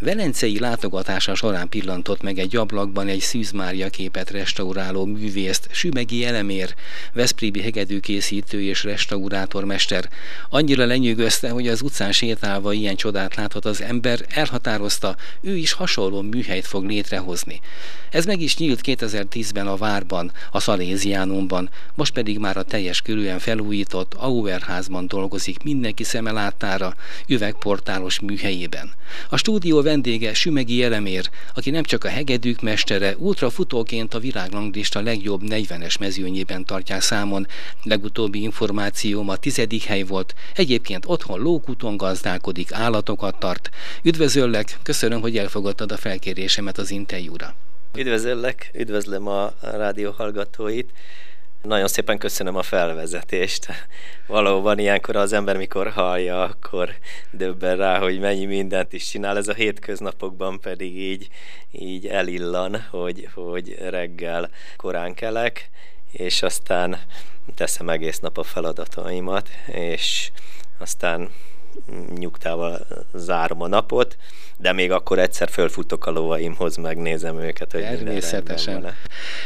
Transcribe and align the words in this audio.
Velencei 0.00 0.58
látogatása 0.58 1.34
során 1.34 1.68
pillantott 1.68 2.22
meg 2.22 2.38
egy 2.38 2.56
ablakban 2.56 3.08
egy 3.08 3.20
Szűz 3.20 3.50
Mária 3.50 3.88
képet 3.88 4.30
restauráló 4.30 5.04
művészt, 5.04 5.68
Sümegi 5.70 6.24
Elemér, 6.24 6.74
Veszprémi 7.12 7.60
hegedűkészítő 7.60 8.62
és 8.62 8.84
restaurátormester. 8.84 10.08
Annyira 10.48 10.84
lenyűgözte, 10.84 11.50
hogy 11.50 11.68
az 11.68 11.82
utcán 11.82 12.12
sétálva 12.12 12.72
ilyen 12.72 12.96
csodát 12.96 13.34
láthat 13.34 13.64
az 13.64 13.82
ember, 13.82 14.20
elhatározta, 14.28 15.16
ő 15.40 15.56
is 15.56 15.72
hasonló 15.72 16.22
műhelyt 16.22 16.66
fog 16.66 16.84
létrehozni. 16.84 17.60
Ez 18.10 18.24
meg 18.24 18.40
is 18.40 18.56
nyílt 18.56 18.80
2010-ben 18.82 19.66
a 19.66 19.76
Várban, 19.76 20.32
a 20.50 20.60
Szaléziánumban, 20.60 21.70
most 21.94 22.12
pedig 22.12 22.38
már 22.38 22.56
a 22.56 22.62
teljes 22.62 23.02
körülön 23.02 23.38
felújított 23.38 24.14
Auerházban 24.14 25.06
dolgozik 25.06 25.62
mindenki 25.62 26.04
szeme 26.04 26.32
láttára, 26.32 26.94
üvegportálos 27.28 28.20
műhelyében. 28.20 28.90
A 29.28 29.36
stúdió 29.36 29.84
vendége 29.86 30.34
Sümegi 30.34 30.82
Elemér, 30.82 31.30
aki 31.54 31.70
nem 31.70 31.82
csak 31.82 32.04
a 32.04 32.08
hegedűk 32.08 32.60
mestere, 32.60 33.14
ultrafutóként 33.18 34.14
a 34.14 34.18
világlanglista 34.18 35.00
legjobb 35.00 35.40
40-es 35.44 35.98
mezőnyében 35.98 36.64
tartják 36.64 37.00
számon. 37.00 37.46
Legutóbbi 37.82 38.42
információm 38.42 39.28
a 39.28 39.36
tizedik 39.36 39.82
hely 39.82 40.02
volt, 40.02 40.34
egyébként 40.54 41.04
otthon 41.06 41.40
lókuton 41.40 41.96
gazdálkodik, 41.96 42.72
állatokat 42.72 43.38
tart. 43.38 43.70
Üdvözöllek, 44.02 44.78
köszönöm, 44.82 45.20
hogy 45.20 45.38
elfogadtad 45.38 45.92
a 45.92 45.96
felkérésemet 45.96 46.78
az 46.78 46.90
interjúra. 46.90 47.54
Üdvözöllek, 47.96 48.70
üdvözlöm 48.74 49.28
a 49.28 49.52
rádió 49.60 50.10
hallgatóit. 50.10 50.90
Nagyon 51.66 51.88
szépen 51.88 52.18
köszönöm 52.18 52.56
a 52.56 52.62
felvezetést. 52.62 53.66
Valóban 54.26 54.78
ilyenkor 54.78 55.16
az 55.16 55.32
ember, 55.32 55.56
mikor 55.56 55.88
hallja, 55.90 56.42
akkor 56.42 56.94
döbben 57.30 57.76
rá, 57.76 57.98
hogy 57.98 58.20
mennyi 58.20 58.44
mindent 58.44 58.92
is 58.92 59.08
csinál. 59.08 59.36
Ez 59.36 59.48
a 59.48 59.54
hétköznapokban 59.54 60.60
pedig 60.60 60.98
így, 60.98 61.28
így 61.72 62.06
elillan, 62.06 62.86
hogy, 62.90 63.28
hogy 63.34 63.76
reggel 63.88 64.50
korán 64.76 65.14
kelek, 65.14 65.70
és 66.12 66.42
aztán 66.42 67.00
teszem 67.54 67.88
egész 67.88 68.18
nap 68.18 68.38
a 68.38 68.42
feladataimat, 68.42 69.48
és 69.66 70.30
aztán 70.78 71.30
nyugtával 72.14 72.86
zárom 73.14 73.62
a 73.62 73.66
napot, 73.66 74.16
de 74.56 74.72
még 74.72 74.90
akkor 74.90 75.18
egyszer 75.18 75.48
fölfutok 75.48 76.06
a 76.06 76.10
lovaimhoz, 76.10 76.76
megnézem 76.76 77.40
őket, 77.40 77.72
hogy 77.72 77.80
Természetesen. 77.80 78.94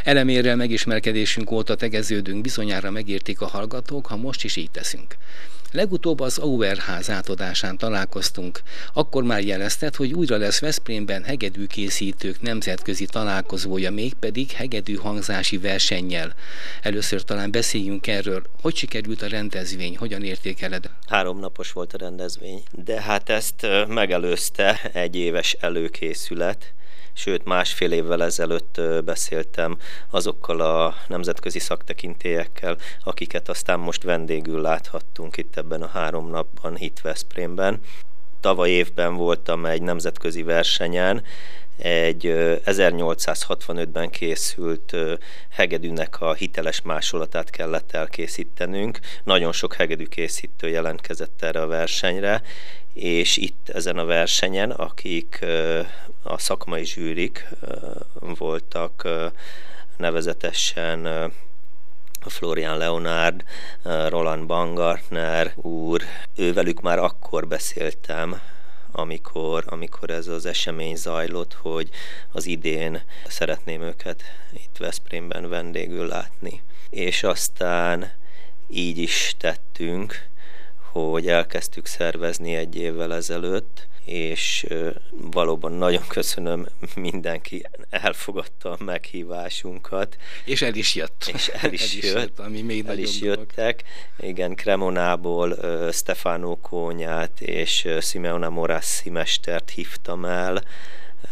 Elemérrel 0.05 0.57
megismerkedésünk 0.57 1.51
óta 1.51 1.75
tegeződünk, 1.75 2.41
bizonyára 2.41 2.91
megértik 2.91 3.41
a 3.41 3.47
hallgatók, 3.47 4.07
ha 4.07 4.17
most 4.17 4.45
is 4.45 4.57
így 4.57 4.71
teszünk. 4.71 5.17
Legutóbb 5.73 6.21
az 6.21 6.39
Auerház 6.39 7.11
átadásán 7.11 7.79
találkoztunk. 7.79 8.63
Akkor 8.93 9.23
már 9.23 9.41
jelezted, 9.41 9.95
hogy 9.95 10.13
újra 10.13 10.37
lesz 10.37 10.61
Veszprémben 10.61 11.23
hegedűkészítők 11.23 12.41
nemzetközi 12.41 13.05
találkozója, 13.05 13.91
mégpedig 13.91 14.51
hegedű 14.51 14.95
hangzási 14.95 15.59
versennyel. 15.59 16.35
Először 16.83 17.23
talán 17.23 17.51
beszéljünk 17.51 18.07
erről. 18.07 18.43
Hogy 18.63 18.77
sikerült 18.77 19.23
a 19.23 19.29
rendezvény? 19.29 19.97
Hogyan 19.97 20.23
értékeled? 20.23 20.91
Három 21.07 21.39
napos 21.39 21.73
volt 21.73 21.93
a 21.93 21.99
rendezvény, 21.99 22.63
de 22.85 23.01
hát 23.01 23.29
ezt 23.29 23.67
megelőzte 23.89 24.91
egy 24.93 25.17
éves 25.17 25.57
előkészület 25.61 26.73
sőt 27.21 27.45
másfél 27.45 27.93
évvel 27.93 28.23
ezelőtt 28.23 28.81
beszéltem 29.05 29.79
azokkal 30.11 30.61
a 30.61 30.95
nemzetközi 31.09 31.59
szaktekintélyekkel, 31.59 32.77
akiket 33.05 33.49
aztán 33.49 33.79
most 33.79 34.03
vendégül 34.03 34.61
láthattunk 34.61 35.37
itt 35.37 35.57
ebben 35.57 35.83
a 35.83 35.87
három 35.87 36.31
napban 36.31 36.77
Hit 36.77 37.01
Veszprémben. 37.01 37.81
Tavaly 38.41 38.71
évben 38.71 39.15
voltam 39.15 39.67
egy 39.67 39.83
nemzetközi 39.83 40.43
versenyen, 40.43 41.23
egy 41.79 42.23
1865-ben 42.65 44.11
készült 44.11 44.97
hegedűnek 45.51 46.21
a 46.21 46.35
hiteles 46.35 46.83
másolatát 46.83 47.51
kellett 47.51 47.93
elkészítenünk. 47.93 48.99
Nagyon 49.25 49.53
sok 49.53 49.75
hegedűkészítő 49.75 50.69
jelentkezett 50.69 51.43
erre 51.43 51.61
a 51.61 51.67
versenyre, 51.67 52.43
és 52.93 53.37
itt 53.37 53.69
ezen 53.69 53.99
a 53.99 54.05
versenyen, 54.05 54.71
akik 54.71 55.45
a 56.23 56.39
szakmai 56.39 56.85
zsűrik 56.85 57.49
voltak 58.21 59.09
nevezetesen 59.97 61.33
Florian 62.21 62.79
Leonard, 62.79 63.45
Roland 64.09 64.47
Bangartner 64.47 65.53
úr, 65.57 66.03
ővelük 66.37 66.81
már 66.81 66.99
akkor 66.99 67.47
beszéltem, 67.47 68.41
amikor, 68.93 69.65
amikor 69.67 70.11
ez 70.11 70.27
az 70.27 70.47
esemény 70.47 70.97
zajlott, 70.97 71.55
hogy 71.55 71.89
az 72.33 72.47
idén 72.47 73.03
szeretném 73.27 73.83
őket 73.83 74.23
itt 74.53 74.77
Veszprémben 74.79 75.49
vendégül 75.49 76.07
látni. 76.07 76.63
És 76.91 77.23
aztán 77.23 78.13
így 78.69 78.99
is 78.99 79.35
tettünk, 79.39 80.29
hogy 80.93 81.29
elkezdtük 81.29 81.87
szervezni 81.87 82.55
egy 82.55 82.77
évvel 82.77 83.15
ezelőtt, 83.15 83.89
és 84.05 84.67
valóban 85.11 85.73
nagyon 85.73 86.07
köszönöm 86.09 86.67
mindenki 86.95 87.67
elfogadta 87.91 88.71
a 88.71 88.85
meghívásunkat. 88.85 90.17
És 90.45 90.63
el 90.63 90.75
is 90.75 90.95
jött. 90.95 91.31
És 91.35 91.49
el 91.49 91.73
is, 91.73 91.81
el 91.81 91.93
is 91.93 92.03
jött, 92.03 92.15
jött, 92.15 92.39
ami 92.39 92.63
még 92.63 92.87
el 92.87 92.99
is 92.99 93.21
jöttek. 93.21 93.83
Igen, 94.19 94.55
Cremonából 94.55 95.51
uh, 95.51 95.93
Stefano 95.93 96.57
Kónyát 96.57 97.41
és 97.41 97.85
uh, 97.85 98.01
Simeona 98.01 98.49
Morassi 98.49 99.11
mestert 99.11 99.71
hívtam 99.71 100.25
el, 100.25 100.63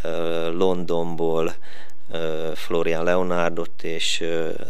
uh, 0.04 0.52
Londonból 0.52 1.54
Florian 2.54 3.04
Leonardot 3.04 3.82
és 3.82 4.24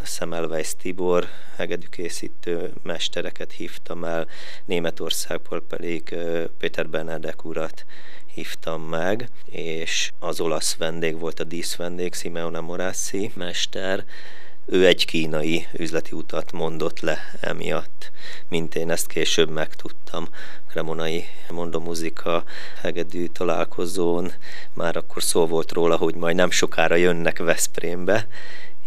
Semmelweis 0.05 0.77
Tibor 0.77 1.29
hegedűkészítő 1.57 2.73
mestereket 2.83 3.53
hívtam 3.53 4.05
el, 4.05 4.27
Németországból 4.65 5.63
pedig 5.69 6.17
Péter 6.59 6.89
Benedek 6.89 7.45
urat 7.45 7.85
hívtam 8.27 8.83
meg, 8.83 9.29
és 9.51 10.13
az 10.19 10.41
olasz 10.41 10.77
vendég 10.77 11.19
volt 11.19 11.41
a 11.41 11.45
díszvendég, 11.45 12.15
Simeone 12.15 12.61
Morassi 12.61 13.31
mester, 13.35 14.05
ő 14.71 14.87
egy 14.87 15.05
kínai 15.05 15.67
üzleti 15.73 16.13
utat 16.13 16.53
mondott 16.53 17.01
le 17.01 17.19
emiatt, 17.41 18.11
mint 18.49 18.75
én 18.75 18.91
ezt 18.91 19.07
később 19.07 19.51
megtudtam. 19.51 20.29
Kremonai 20.69 21.25
Mondó 21.51 21.81
Muzika 21.81 22.45
hegedű 22.83 23.27
találkozón 23.27 24.33
már 24.73 24.97
akkor 24.97 25.23
szó 25.23 25.47
volt 25.47 25.73
róla, 25.73 25.97
hogy 25.97 26.15
majd 26.15 26.37
nem 26.37 26.51
sokára 26.51 26.95
jönnek 26.95 27.39
Veszprémbe, 27.39 28.27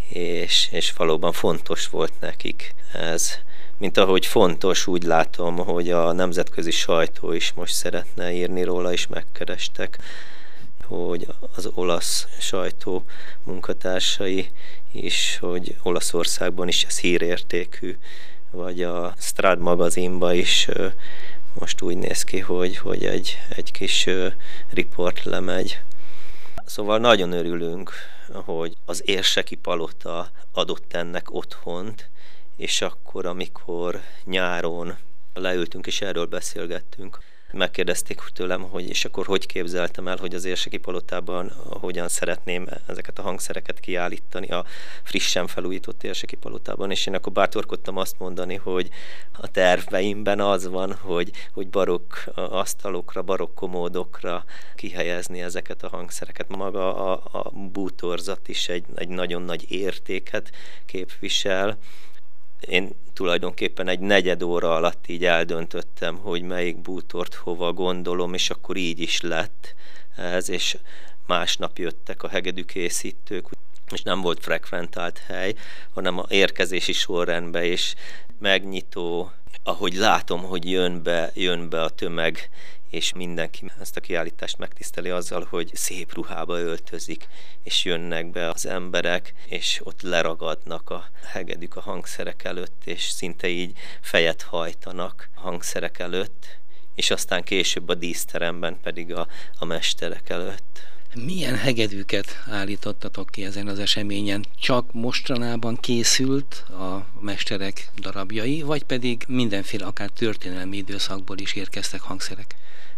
és, 0.10 0.68
és 0.72 0.94
valóban 0.94 1.32
fontos 1.32 1.90
volt 1.90 2.14
nekik 2.20 2.74
ez. 2.94 3.32
Mint 3.78 3.98
ahogy 3.98 4.26
fontos, 4.26 4.88
úgy 4.88 5.04
látom, 5.04 5.58
hogy 5.58 5.92
a 5.92 6.12
nemzetközi 6.12 6.72
sajtó 6.72 7.32
is 7.32 7.52
most 7.56 7.74
szeretne 7.74 8.34
írni 8.34 8.64
róla, 8.64 8.92
és 8.92 9.08
megkerestek 9.08 9.98
hogy 10.92 11.28
az 11.56 11.70
olasz 11.74 12.28
sajtó 12.40 13.06
munkatársai 13.44 14.52
is, 14.92 15.38
hogy 15.42 15.76
Olaszországban 15.84 16.68
is 16.68 16.84
ez 16.84 17.00
hírértékű, 17.00 17.98
vagy 18.50 18.84
a 18.84 19.14
Strad 19.18 19.60
magazinba 19.60 20.34
is 20.34 20.68
most 21.60 21.82
úgy 21.82 21.98
néz 21.98 22.24
ki, 22.24 22.40
hogy, 22.40 22.78
hogy 22.78 23.06
egy, 23.06 23.38
egy 23.50 23.72
kis 23.72 24.08
riport 24.70 25.24
lemegy. 25.24 25.80
Szóval 26.66 27.00
nagyon 27.00 27.32
örülünk, 27.32 27.94
hogy 28.34 28.74
az 28.86 29.02
érseki 29.06 29.56
palota 29.56 30.30
adott 30.52 30.94
ennek 30.94 31.34
otthont, 31.34 32.10
és 32.56 32.82
akkor, 32.82 33.26
amikor 33.26 34.02
nyáron 34.24 34.98
leültünk 35.34 35.88
és 35.88 36.02
erről 36.02 36.26
beszélgettünk, 36.26 37.20
megkérdezték 37.54 38.22
tőlem, 38.34 38.62
hogy 38.62 38.90
és 38.90 39.06
akkor 39.06 39.26
hogy 39.26 39.46
képzeltem 39.46 40.08
el, 40.08 40.18
hogy 40.18 40.36
az 40.36 40.46
érseki 40.46 40.78
palotában 40.78 41.52
hogyan 41.70 42.08
szeretném 42.08 42.68
ezeket 42.88 43.20
a 43.20 43.22
hangszereket 43.22 43.80
kiállítani 43.80 44.48
a 44.48 44.66
frissen 45.04 45.48
felújított 45.48 46.04
érseki 46.04 46.36
palotában, 46.36 46.92
és 46.92 47.06
én 47.06 47.16
akkor 47.16 47.32
bátorkodtam 47.32 47.98
azt 47.98 48.20
mondani, 48.20 48.56
hogy 48.56 48.90
a 49.32 49.48
terveimben 49.48 50.40
az 50.40 50.68
van, 50.68 50.94
hogy, 50.94 51.32
hogy 51.54 51.68
barokk 51.68 52.14
asztalokra, 52.36 53.22
barokk 53.22 53.56
komódokra 53.56 54.46
kihelyezni 54.76 55.42
ezeket 55.42 55.84
a 55.84 55.90
hangszereket. 55.90 56.50
Maga 56.50 57.12
a, 57.12 57.22
a 57.32 57.50
bútorzat 57.50 58.48
is 58.48 58.70
egy, 58.70 58.86
egy 58.96 59.08
nagyon 59.08 59.42
nagy 59.42 59.72
értéket 59.72 60.52
képvisel, 60.86 61.78
én 62.68 62.90
tulajdonképpen 63.14 63.88
egy 63.88 64.00
negyed 64.00 64.44
óra 64.44 64.76
alatt 64.76 65.08
így 65.08 65.26
eldöntöttem, 65.26 66.18
hogy 66.18 66.42
melyik 66.42 66.78
bútort 66.78 67.34
hova 67.34 67.74
gondolom, 67.74 68.34
és 68.34 68.50
akkor 68.50 68.78
így 68.78 69.00
is 69.00 69.22
lett 69.22 69.76
ez, 70.16 70.50
és 70.50 70.78
másnap 71.28 71.78
jöttek 71.78 72.24
a 72.24 72.28
hegedűkészítők, 72.28 73.46
és 73.92 74.02
nem 74.02 74.22
volt 74.22 74.44
frekventált 74.44 75.18
hely, 75.28 75.54
hanem 75.94 76.18
a 76.18 76.26
érkezési 76.30 76.94
sorrendbe 76.94 77.66
is 77.66 77.96
megnyitó, 78.40 79.32
ahogy 79.64 79.94
látom, 79.94 80.44
hogy 80.44 80.70
jön 80.70 81.04
be, 81.04 81.32
jön 81.34 81.70
be 81.70 81.82
a 81.82 81.90
tömeg, 81.90 82.50
és 82.92 83.14
mindenki 83.14 83.72
ezt 83.80 83.98
a 83.98 84.00
kiállítást 84.00 84.58
megtiszteli 84.58 85.10
azzal, 85.10 85.48
hogy 85.50 85.72
szép 85.74 86.14
ruhába 86.14 86.60
öltözik, 86.60 87.28
és 87.64 87.86
jönnek 87.86 88.32
be 88.32 88.50
az 88.50 88.66
emberek, 88.66 89.34
és 89.46 89.82
ott 89.84 90.02
leragadnak 90.02 90.90
a 90.90 91.10
hegedük 91.26 91.76
a 91.76 91.82
hangszerek 91.82 92.44
előtt, 92.44 92.82
és 92.86 93.02
szinte 93.02 93.48
így 93.48 93.78
fejet 94.02 94.42
hajtanak 94.42 95.30
a 95.36 95.40
hangszerek 95.40 96.00
előtt, 96.00 96.58
és 96.96 97.12
aztán 97.12 97.44
később 97.44 97.90
a 97.90 97.96
díszteremben 97.96 98.80
pedig 98.82 99.14
a, 99.14 99.28
a 99.60 99.66
mesterek 99.66 100.30
előtt. 100.30 100.90
Milyen 101.16 101.56
hegedűket 101.56 102.44
állítottatok 102.50 103.30
ki 103.30 103.44
ezen 103.44 103.68
az 103.68 103.80
eseményen? 103.80 104.46
Csak 104.60 104.94
mostanában 104.94 105.76
készült 105.76 106.66
a 106.70 107.06
mesterek 107.20 107.90
darabjai, 108.00 108.62
vagy 108.62 108.84
pedig 108.84 109.24
mindenféle 109.28 109.86
akár 109.86 110.10
történelmi 110.10 110.78
időszakból 110.78 111.38
is 111.38 111.54
érkeztek 111.54 112.02
hangszerek? 112.02 112.56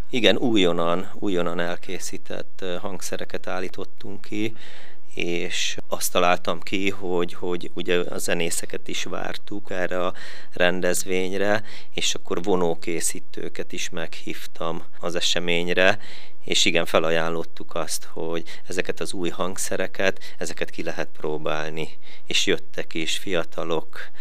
Igen, 0.10 0.38
újonnan, 0.38 1.10
újonnan 1.13 1.60
elkészített 1.60 2.65
hangszereket 2.81 3.48
állítottunk 3.48 4.21
ki, 4.21 4.56
és 5.15 5.77
azt 5.88 6.12
találtam 6.12 6.60
ki, 6.60 6.89
hogy, 6.89 7.33
hogy 7.33 7.71
ugye 7.74 8.00
a 8.00 8.18
zenészeket 8.18 8.88
is 8.88 9.04
vártuk 9.04 9.71
erre 9.71 10.06
a 10.06 10.13
rendezvényre, 10.54 11.63
és 11.94 12.15
akkor 12.15 12.44
vonókészítőket 12.44 13.71
is 13.71 13.89
meghívtam 13.89 14.83
az 15.00 15.15
eseményre, 15.15 16.00
és 16.44 16.65
igen, 16.65 16.86
felajánlottuk 16.86 17.75
azt, 17.75 18.04
hogy 18.04 18.44
ezeket 18.68 19.00
az 19.00 19.13
új 19.13 19.30
hangszereket, 19.30 20.36
ezeket 20.38 20.69
ki 20.69 20.83
lehet 20.83 21.10
próbálni, 21.18 21.89
és 22.27 22.45
jöttek 22.45 22.94
is 22.94 23.18
fiatalok, 23.18 24.12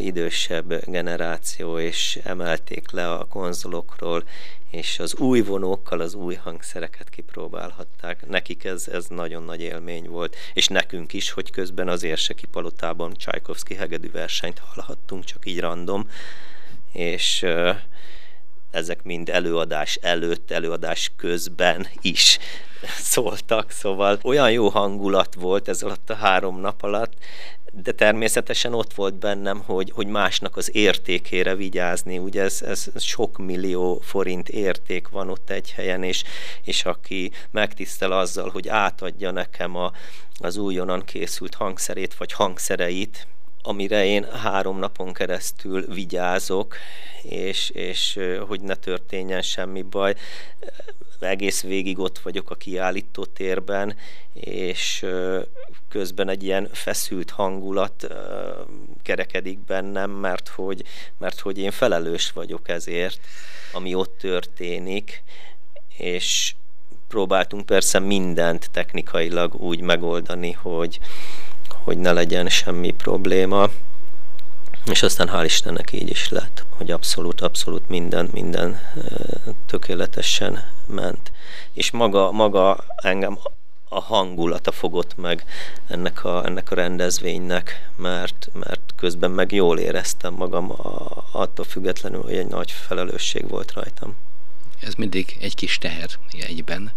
idősebb 0.00 0.84
generáció, 0.90 1.78
és 1.78 2.18
emelték 2.24 2.90
le 2.90 3.12
a 3.12 3.24
konzolokról, 3.24 4.24
és 4.72 4.98
az 4.98 5.14
új 5.14 5.40
vonókkal 5.40 6.00
az 6.00 6.14
új 6.14 6.34
hangszereket 6.34 7.08
kipróbálhatták. 7.08 8.26
Nekik 8.28 8.64
ez, 8.64 8.88
ez 8.88 9.06
nagyon 9.06 9.42
nagy 9.42 9.60
élmény 9.60 10.08
volt, 10.08 10.36
és 10.54 10.68
nekünk 10.68 11.12
is, 11.12 11.30
hogy 11.30 11.50
közben 11.50 11.88
az 11.88 12.02
Érseki 12.02 12.46
Palotában 12.46 13.14
Csajkovszki 13.14 13.74
hegedű 13.74 14.10
versenyt 14.10 14.58
hallhattunk, 14.58 15.24
csak 15.24 15.46
így 15.46 15.60
random, 15.60 16.08
és 16.92 17.46
ezek 18.70 19.02
mind 19.02 19.28
előadás 19.28 19.98
előtt, 20.02 20.50
előadás 20.50 21.12
közben 21.16 21.88
is 22.00 22.38
szóltak, 23.12 23.70
szóval 23.70 24.18
olyan 24.22 24.50
jó 24.50 24.68
hangulat 24.68 25.34
volt 25.34 25.68
ez 25.68 25.82
alatt 25.82 26.10
a 26.10 26.14
három 26.14 26.60
nap 26.60 26.82
alatt, 26.82 27.14
de 27.74 27.92
természetesen 27.92 28.74
ott 28.74 28.94
volt 28.94 29.14
bennem, 29.14 29.62
hogy, 29.66 29.90
hogy 29.94 30.06
másnak 30.06 30.56
az 30.56 30.70
értékére 30.74 31.54
vigyázni. 31.54 32.18
Ugye 32.18 32.42
ez, 32.42 32.62
ez 32.62 32.90
sok 32.96 33.38
millió 33.38 34.00
forint 34.00 34.48
érték 34.48 35.08
van 35.08 35.30
ott 35.30 35.50
egy 35.50 35.70
helyen, 35.70 36.02
és, 36.02 36.24
és 36.64 36.84
aki 36.84 37.30
megtisztel 37.50 38.12
azzal, 38.12 38.50
hogy 38.50 38.68
átadja 38.68 39.30
nekem 39.30 39.76
a, 39.76 39.92
az 40.38 40.56
újonnan 40.56 41.04
készült 41.04 41.54
hangszerét 41.54 42.14
vagy 42.14 42.32
hangszereit, 42.32 43.26
amire 43.62 44.04
én 44.04 44.24
három 44.24 44.78
napon 44.78 45.12
keresztül 45.12 45.86
vigyázok, 45.86 46.76
és, 47.22 47.70
és 47.70 48.18
hogy 48.46 48.60
ne 48.60 48.74
történjen 48.74 49.42
semmi 49.42 49.82
baj. 49.82 50.14
Egész 51.22 51.62
végig 51.62 51.98
ott 51.98 52.18
vagyok 52.18 52.50
a 52.50 52.54
kiállító 52.54 53.24
térben, 53.24 53.96
és 54.34 55.06
közben 55.88 56.28
egy 56.28 56.42
ilyen 56.42 56.68
feszült 56.72 57.30
hangulat 57.30 58.06
kerekedik 59.02 59.58
bennem, 59.58 60.10
mert 60.10 60.48
hogy, 60.48 60.84
mert 61.18 61.40
hogy 61.40 61.58
én 61.58 61.70
felelős 61.70 62.32
vagyok 62.32 62.68
ezért, 62.68 63.20
ami 63.72 63.94
ott 63.94 64.18
történik, 64.18 65.22
és 65.96 66.54
próbáltunk 67.08 67.66
persze 67.66 67.98
mindent 67.98 68.70
technikailag 68.70 69.54
úgy 69.54 69.80
megoldani, 69.80 70.52
hogy, 70.52 70.98
hogy 71.68 71.98
ne 71.98 72.12
legyen 72.12 72.48
semmi 72.48 72.90
probléma. 72.90 73.70
És 74.90 75.02
aztán 75.02 75.28
hál' 75.32 75.44
Istennek 75.44 75.92
így 75.92 76.10
is 76.10 76.28
lett, 76.28 76.64
hogy 76.76 76.90
abszolút, 76.90 77.40
abszolút 77.40 77.88
minden, 77.88 78.28
minden 78.32 78.80
tökéletesen 79.66 80.64
ment. 80.86 81.32
És 81.72 81.90
maga, 81.90 82.32
maga 82.32 82.84
engem 82.96 83.38
a 83.88 84.00
hangulata 84.00 84.72
fogott 84.72 85.16
meg 85.16 85.44
ennek 85.88 86.24
a, 86.24 86.46
ennek 86.46 86.70
a 86.70 86.74
rendezvénynek, 86.74 87.90
mert, 87.96 88.48
mert 88.52 88.94
közben 88.96 89.30
meg 89.30 89.52
jól 89.52 89.78
éreztem 89.78 90.34
magam 90.34 90.70
a, 90.70 91.24
attól 91.32 91.64
függetlenül, 91.64 92.22
hogy 92.22 92.36
egy 92.36 92.46
nagy 92.46 92.70
felelősség 92.70 93.48
volt 93.48 93.72
rajtam. 93.72 94.16
Ez 94.82 94.94
mindig 94.94 95.36
egy 95.40 95.54
kis 95.54 95.78
teher 95.78 96.08
egyben. 96.38 96.92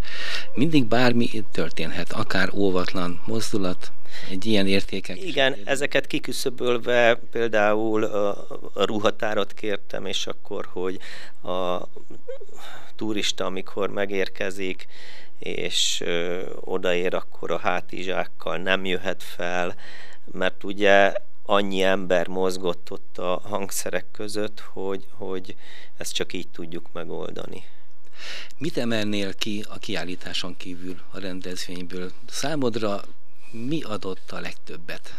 Mindig 0.54 0.84
bármi 0.84 1.44
történhet, 1.52 2.12
akár 2.12 2.50
óvatlan 2.54 3.20
mozdulat, 3.26 3.92
egy 4.30 4.46
ilyen 4.46 4.66
értékek. 4.66 5.22
Igen, 5.22 5.52
is. 5.52 5.58
ezeket 5.64 6.06
kiküszöbölve 6.06 7.20
például 7.30 8.04
a, 8.04 8.28
a 8.72 8.84
ruhatárat 8.84 9.52
kértem, 9.52 10.06
és 10.06 10.26
akkor, 10.26 10.68
hogy 10.72 10.98
a 11.42 11.86
turista, 12.96 13.44
amikor 13.44 13.90
megérkezik, 13.90 14.86
és 15.38 16.00
ö, 16.04 16.42
odaér, 16.60 17.14
akkor 17.14 17.50
a 17.50 17.58
hátizsákkal 17.58 18.56
nem 18.56 18.84
jöhet 18.84 19.22
fel, 19.22 19.74
mert 20.32 20.64
ugye 20.64 21.12
annyi 21.42 21.82
ember 21.82 22.26
mozgott 22.28 22.90
ott 22.90 23.18
a 23.18 23.40
hangszerek 23.44 24.06
között, 24.12 24.60
hogy, 24.60 25.06
hogy 25.12 25.56
ezt 25.96 26.14
csak 26.14 26.32
így 26.32 26.48
tudjuk 26.48 26.88
megoldani. 26.92 27.64
Mit 28.58 28.76
emelnél 28.76 29.34
ki 29.34 29.64
a 29.68 29.78
kiállításon 29.78 30.56
kívül 30.56 31.00
a 31.10 31.18
rendezvényből? 31.18 32.12
Számodra 32.28 33.04
mi 33.50 33.82
adott 33.82 34.30
a 34.30 34.40
legtöbbet? 34.40 35.14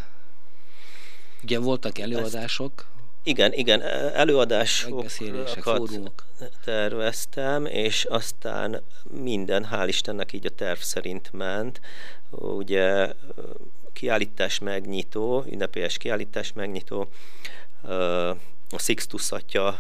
Ugye 1.44 1.60
voltak 1.60 2.00
előadások? 2.00 2.86
Igen, 3.24 3.54
igen, 3.54 3.82
előadásokat 4.14 5.20
terveztem, 6.64 7.66
és 7.66 8.06
aztán 8.06 8.82
minden, 9.04 9.68
hál' 9.72 9.88
Istennek 9.88 10.34
így 10.34 10.46
a 10.46 10.50
terv 10.50 10.80
szerint 10.80 11.34
ment. 11.34 11.82
Ugye 12.30 13.14
kiállítás 13.94 14.60
megnyitó, 14.60 15.46
ünnepélyes 15.50 15.98
kiállítás 15.98 16.54
megnyitó, 16.54 17.08
a 18.70 18.78
Sixtus 18.78 19.32
atya 19.32 19.80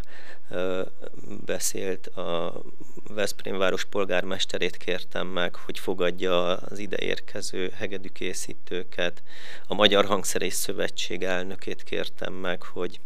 beszélt, 1.45 2.07
a 2.07 2.61
Veszprém 3.07 3.57
város 3.57 3.85
polgármesterét 3.85 4.77
kértem 4.77 5.27
meg, 5.27 5.55
hogy 5.55 5.79
fogadja 5.79 6.55
az 6.55 6.79
ide 6.79 6.97
érkező 6.97 7.69
hegedűkészítőket. 7.75 9.23
A 9.67 9.73
Magyar 9.73 10.05
Hangszerész 10.05 10.55
Szövetség 10.55 11.23
elnökét 11.23 11.83
kértem 11.83 12.33
meg, 12.33 12.61
hogy 12.61 12.99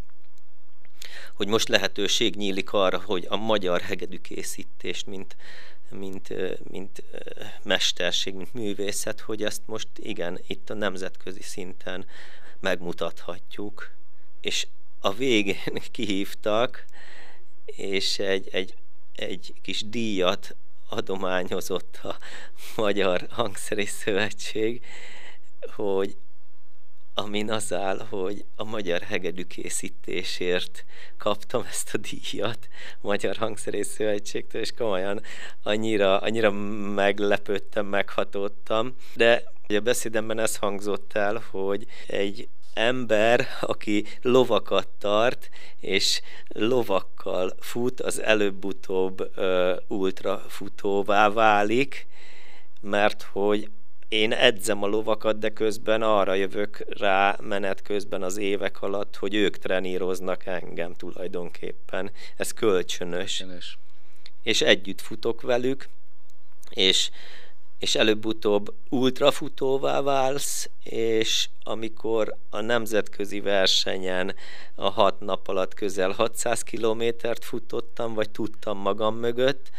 hogy 1.33 1.47
most 1.49 1.67
lehetőség 1.67 2.35
nyílik 2.35 2.73
arra, 2.73 3.01
hogy 3.05 3.25
a 3.29 3.35
magyar 3.35 3.81
hegedűkészítést, 3.81 5.05
mint, 5.05 5.35
mint, 5.89 6.33
mint 6.69 7.03
mesterség, 7.63 8.33
mint 8.33 8.53
művészet, 8.53 9.19
hogy 9.19 9.43
ezt 9.43 9.61
most 9.65 9.87
igen, 9.95 10.39
itt 10.47 10.69
a 10.69 10.73
nemzetközi 10.73 11.41
szinten 11.41 12.05
megmutathatjuk. 12.59 13.91
És 14.41 14.67
a 14.99 15.13
végén 15.13 15.81
kihívtak, 15.91 16.85
és 17.65 18.19
egy, 18.19 18.47
egy, 18.51 18.73
egy 19.15 19.53
kis 19.61 19.89
díjat 19.89 20.55
adományozott 20.89 21.99
a 22.03 22.17
Magyar 22.75 23.27
Hangszerész 23.29 23.91
Szövetség, 23.91 24.85
hogy 25.75 26.15
amin 27.13 27.51
az 27.51 27.73
áll, 27.73 28.05
hogy 28.09 28.45
a 28.55 28.63
magyar 28.63 29.01
hegedű 29.01 29.43
készítésért 29.43 30.85
kaptam 31.17 31.65
ezt 31.69 31.93
a 31.93 31.97
díjat 31.97 32.67
Magyar 33.01 33.35
Hangszerész 33.35 33.87
Szövetségtől, 33.87 34.61
és 34.61 34.71
komolyan 34.71 35.21
annyira, 35.63 36.17
annyira 36.17 36.51
meglepődtem, 36.51 37.85
meghatódtam, 37.85 38.95
de 39.13 39.43
a 39.67 39.79
beszédemben 39.79 40.39
ez 40.39 40.55
hangzott 40.55 41.13
el, 41.13 41.43
hogy 41.51 41.85
egy 42.07 42.47
ember, 42.73 43.47
aki 43.61 44.05
lovakat 44.21 44.87
tart, 44.99 45.49
és 45.79 46.21
lovakkal 46.47 47.55
fut, 47.59 48.01
az 48.01 48.21
előbb-utóbb 48.21 49.31
ultrafutóvá 49.87 51.29
válik, 51.29 52.07
mert 52.81 53.21
hogy 53.31 53.69
én 54.07 54.31
edzem 54.31 54.83
a 54.83 54.87
lovakat, 54.87 55.39
de 55.39 55.49
közben 55.49 56.01
arra 56.01 56.33
jövök 56.33 56.85
rá 56.89 57.37
menet 57.41 57.81
közben 57.81 58.23
az 58.23 58.37
évek 58.37 58.81
alatt, 58.81 59.15
hogy 59.15 59.35
ők 59.35 59.57
treníroznak 59.57 60.45
engem 60.45 60.93
tulajdonképpen. 60.93 62.11
Ez 62.37 62.51
kölcsönös. 62.51 63.37
kölcsönös. 63.37 63.77
És 64.43 64.61
együtt 64.61 65.01
futok 65.01 65.41
velük, 65.41 65.89
és 66.69 67.09
és 67.81 67.95
előbb-utóbb 67.95 68.73
ultrafutóvá 68.89 70.01
válsz, 70.01 70.69
és 70.83 71.49
amikor 71.63 72.35
a 72.49 72.61
nemzetközi 72.61 73.39
versenyen 73.39 74.35
a 74.75 74.89
hat 74.89 75.19
nap 75.19 75.47
alatt 75.47 75.73
közel 75.73 76.11
600 76.11 76.61
kilométert 76.61 77.45
futottam, 77.45 78.13
vagy 78.13 78.29
tudtam 78.29 78.77
magam 78.77 79.15
mögött, 79.15 79.69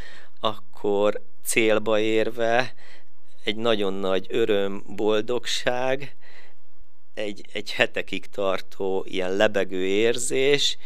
akkor 0.41 1.23
célba 1.45 1.99
érve 1.99 2.75
egy 3.45 3.57
nagyon 3.57 3.93
nagy 3.93 4.27
öröm, 4.29 4.83
boldogság, 4.87 6.17
egy, 7.15 7.45
egy 7.53 7.73
hetekig 7.73 8.27
tartó 8.27 9.05
ilyen 9.09 9.37
lebegő 9.37 9.85
érzés, 9.87 10.77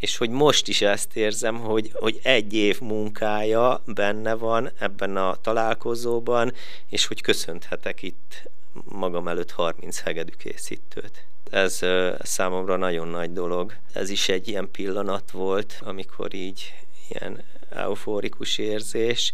és 0.00 0.16
hogy 0.16 0.30
most 0.30 0.68
is 0.68 0.82
ezt 0.82 1.16
érzem, 1.16 1.58
hogy, 1.58 1.90
hogy 1.94 2.20
egy 2.22 2.54
év 2.54 2.80
munkája 2.80 3.82
benne 3.86 4.34
van 4.34 4.70
ebben 4.78 5.16
a 5.16 5.36
találkozóban, 5.40 6.52
és 6.88 7.06
hogy 7.06 7.20
köszönhetek 7.20 8.02
itt 8.02 8.42
magam 8.84 9.28
előtt 9.28 9.50
30 9.50 10.00
hegedű 10.00 10.32
készítőt. 10.38 11.24
Ez 11.50 11.80
számomra 12.18 12.76
nagyon 12.76 13.08
nagy 13.08 13.32
dolog. 13.32 13.74
Ez 13.92 14.10
is 14.10 14.28
egy 14.28 14.48
ilyen 14.48 14.70
pillanat 14.70 15.30
volt, 15.30 15.80
amikor 15.84 16.34
így 16.34 16.74
ilyen 17.08 17.42
euforikus 17.70 18.58
érzés, 18.58 19.32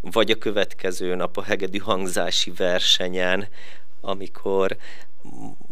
vagy 0.00 0.30
a 0.30 0.38
következő 0.38 1.14
nap 1.14 1.36
a 1.36 1.42
hegedű 1.42 1.78
hangzási 1.78 2.52
versenyen, 2.56 3.48
amikor 4.00 4.76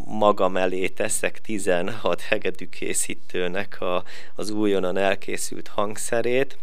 magam 0.05 0.57
elé 0.57 0.89
teszek 0.89 1.41
16 1.41 2.21
hegedűkészítőnek 2.21 3.81
a, 3.81 4.05
az 4.35 4.51
újonnan 4.51 4.97
elkészült 4.97 5.69
hangszerét, 5.69 6.59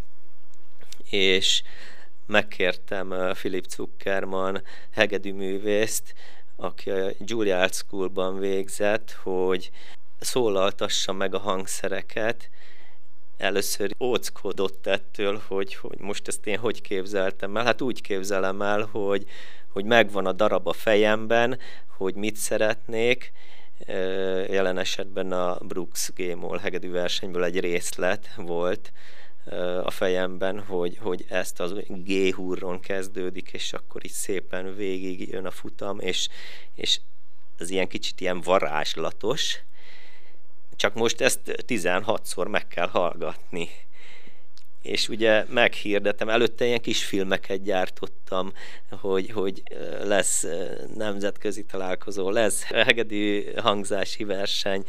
és 1.09 1.61
megkértem 2.25 3.13
Philip 3.33 3.65
Zuckerman 3.65 4.63
hegedűművészt, 4.91 6.13
aki 6.55 6.89
a 6.89 7.11
Juilliard 7.19 7.73
Schoolban 7.73 8.39
végzett, 8.39 9.11
hogy 9.11 9.71
szólaltassa 10.19 11.13
meg 11.13 11.35
a 11.35 11.39
hangszereket, 11.39 12.49
először 13.37 13.95
óckodott 13.99 14.87
ettől, 14.87 15.41
hogy, 15.47 15.75
hogy 15.75 15.99
most 15.99 16.27
ezt 16.27 16.47
én 16.47 16.57
hogy 16.57 16.81
képzeltem 16.81 17.57
el. 17.57 17.63
Hát 17.63 17.81
úgy 17.81 18.01
képzelem 18.01 18.61
el, 18.61 18.89
hogy, 18.91 19.25
hogy 19.75 19.85
megvan 19.85 20.25
a 20.25 20.31
darab 20.31 20.67
a 20.67 20.73
fejemben, 20.73 21.59
hogy 21.97 22.15
mit 22.15 22.35
szeretnék, 22.35 23.31
jelen 24.49 24.77
esetben 24.77 25.31
a 25.31 25.57
Brooks 25.61 26.11
Game 26.15 26.59
hegedű 26.59 26.91
versenyből 26.91 27.43
egy 27.43 27.59
részlet 27.59 28.29
volt 28.35 28.91
a 29.83 29.91
fejemben, 29.91 30.59
hogy, 30.59 30.97
hogy 31.01 31.25
ezt 31.29 31.59
az 31.59 31.73
G 31.87 32.33
hurron 32.33 32.79
kezdődik, 32.79 33.49
és 33.53 33.73
akkor 33.73 34.05
így 34.05 34.11
szépen 34.11 34.75
végig 34.75 35.29
jön 35.29 35.45
a 35.45 35.51
futam, 35.51 35.99
és, 35.99 36.27
és 36.73 36.99
ez 37.57 37.69
ilyen 37.69 37.87
kicsit 37.87 38.21
ilyen 38.21 38.41
varázslatos, 38.41 39.59
csak 40.75 40.93
most 40.93 41.21
ezt 41.21 41.39
16-szor 41.67 42.47
meg 42.49 42.67
kell 42.67 42.87
hallgatni 42.87 43.69
és 44.85 45.09
ugye 45.09 45.45
meghirdetem, 45.49 46.29
előtte 46.29 46.65
ilyen 46.65 46.81
kis 46.81 47.05
filmeket 47.05 47.63
gyártottam, 47.63 48.53
hogy, 48.89 49.29
hogy 49.29 49.63
lesz 50.03 50.45
nemzetközi 50.95 51.63
találkozó, 51.63 52.29
lesz 52.29 52.63
hegedű 52.63 53.43
hangzási 53.55 54.23
verseny, 54.23 54.85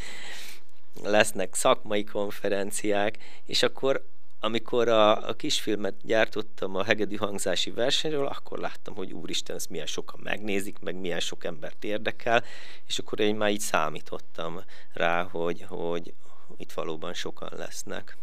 lesznek 1.02 1.54
szakmai 1.54 2.04
konferenciák, 2.04 3.18
és 3.46 3.62
akkor 3.62 4.04
amikor 4.40 4.88
a, 4.88 5.28
a 5.28 5.34
kisfilmet 5.34 5.94
gyártottam 6.02 6.76
a 6.76 6.84
hegedű 6.84 7.16
hangzási 7.16 7.70
versenyről, 7.70 8.26
akkor 8.26 8.58
láttam, 8.58 8.94
hogy 8.94 9.12
úristen, 9.12 9.56
ezt 9.56 9.70
milyen 9.70 9.86
sokan 9.86 10.20
megnézik, 10.22 10.78
meg 10.78 10.94
milyen 10.94 11.20
sok 11.20 11.44
embert 11.44 11.84
érdekel, 11.84 12.44
és 12.86 12.98
akkor 12.98 13.20
én 13.20 13.34
már 13.34 13.50
így 13.50 13.60
számítottam 13.60 14.60
rá, 14.92 15.22
hogy, 15.22 15.64
hogy 15.68 16.14
itt 16.56 16.72
valóban 16.72 17.14
sokan 17.14 17.52
lesznek. 17.56 18.16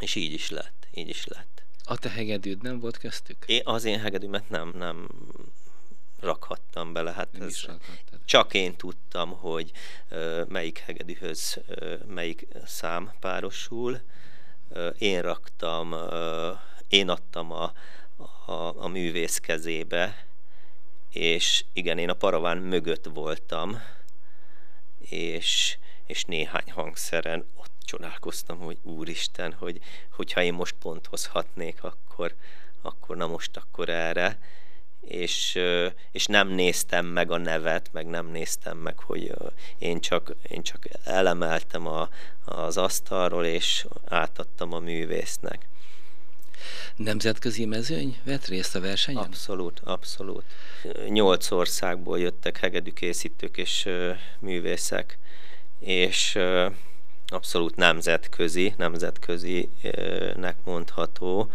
És 0.00 0.14
így 0.14 0.32
is 0.32 0.50
lett, 0.50 0.81
így 0.94 1.08
is 1.08 1.26
lett. 1.26 1.62
A 1.84 1.98
te 1.98 2.08
hegedűd 2.08 2.62
nem 2.62 2.80
volt 2.80 2.98
köztük? 2.98 3.44
Én, 3.46 3.60
az 3.64 3.84
én 3.84 4.00
hegedűmet 4.00 4.48
nem, 4.48 4.72
nem 4.76 5.08
rakhattam 6.20 6.92
bele. 6.92 7.12
Hát 7.12 7.32
nem 7.32 7.46
ez 7.48 7.66
csak 8.24 8.54
én 8.54 8.76
tudtam, 8.76 9.30
hogy 9.30 9.72
uh, 10.10 10.46
melyik 10.48 10.78
hegedűhöz 10.78 11.60
uh, 11.68 12.04
melyik 12.06 12.46
szám 12.64 13.12
párosul. 13.20 14.00
Uh, 14.68 14.94
én 14.98 15.22
raktam, 15.22 15.94
én 16.88 17.08
adtam 17.08 17.52
a, 17.52 17.72
a, 18.46 18.82
a 18.84 18.88
művész 18.88 19.38
kezébe, 19.38 20.26
és 21.10 21.64
igen, 21.72 21.98
én 21.98 22.10
a 22.10 22.14
paraván 22.14 22.58
mögött 22.58 23.08
voltam, 23.14 23.82
és, 24.98 25.78
és 26.12 26.24
néhány 26.24 26.70
hangszeren 26.70 27.44
csodálkoztam, 27.84 28.58
hogy 28.58 28.78
úristen, 28.82 29.52
hogy, 29.52 29.80
hogyha 30.10 30.42
én 30.42 30.52
most 30.52 30.74
pontozhatnék, 30.82 31.82
akkor, 31.82 32.34
akkor 32.82 33.16
na 33.16 33.26
most 33.26 33.56
akkor 33.56 33.88
erre. 33.88 34.38
És, 35.00 35.58
és 36.10 36.26
nem 36.26 36.48
néztem 36.48 37.06
meg 37.06 37.30
a 37.30 37.36
nevet, 37.36 37.88
meg 37.92 38.06
nem 38.06 38.26
néztem 38.26 38.78
meg, 38.78 38.98
hogy 38.98 39.34
én 39.78 40.00
csak, 40.00 40.34
én 40.48 40.62
csak 40.62 40.88
elemeltem 41.04 41.86
a, 41.86 42.08
az 42.44 42.76
asztalról, 42.76 43.44
és 43.44 43.86
átadtam 44.04 44.72
a 44.72 44.78
művésznek. 44.78 45.68
Nemzetközi 46.96 47.64
mezőny 47.64 48.20
vett 48.24 48.46
részt 48.46 48.74
a 48.74 48.80
versenyen? 48.80 49.22
Abszolút, 49.22 49.80
abszolút. 49.84 50.44
Nyolc 51.08 51.50
országból 51.50 52.18
jöttek 52.18 52.58
hegedűkészítők 52.58 53.56
és 53.56 53.88
művészek, 54.38 55.18
és 55.84 56.38
abszolút 57.26 57.76
nemzetközi, 57.76 58.74
nemzetközinek 58.76 60.56
mondható, 60.64 61.50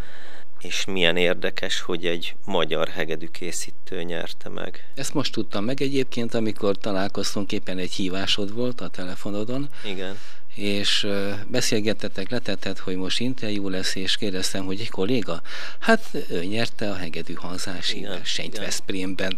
és 0.61 0.85
milyen 0.85 1.17
érdekes, 1.17 1.81
hogy 1.81 2.05
egy 2.05 2.35
magyar 2.45 2.87
hegedűkészítő 2.87 4.03
nyerte 4.03 4.49
meg. 4.49 4.87
Ezt 4.95 5.13
most 5.13 5.33
tudtam 5.33 5.63
meg 5.63 5.81
egyébként, 5.81 6.33
amikor 6.33 6.77
találkoztunk, 6.77 7.51
éppen 7.51 7.77
egy 7.77 7.91
hívásod 7.91 8.53
volt 8.53 8.81
a 8.81 8.87
telefonodon. 8.87 9.69
Igen. 9.85 10.17
És 10.57 11.07
beszélgettetek, 11.47 12.29
letetted, 12.29 12.77
hogy 12.77 12.95
most 12.95 13.19
interjú 13.19 13.69
lesz, 13.69 13.95
és 13.95 14.17
kérdeztem, 14.17 14.65
hogy 14.65 14.79
egy 14.79 14.89
kolléga? 14.89 15.41
Hát 15.79 16.09
ő 16.29 16.43
nyerte 16.43 16.89
a 16.89 16.95
hegedű 16.95 17.33
hangzási 17.33 18.01
versenyt 18.01 18.57
Veszprémben. 18.57 19.37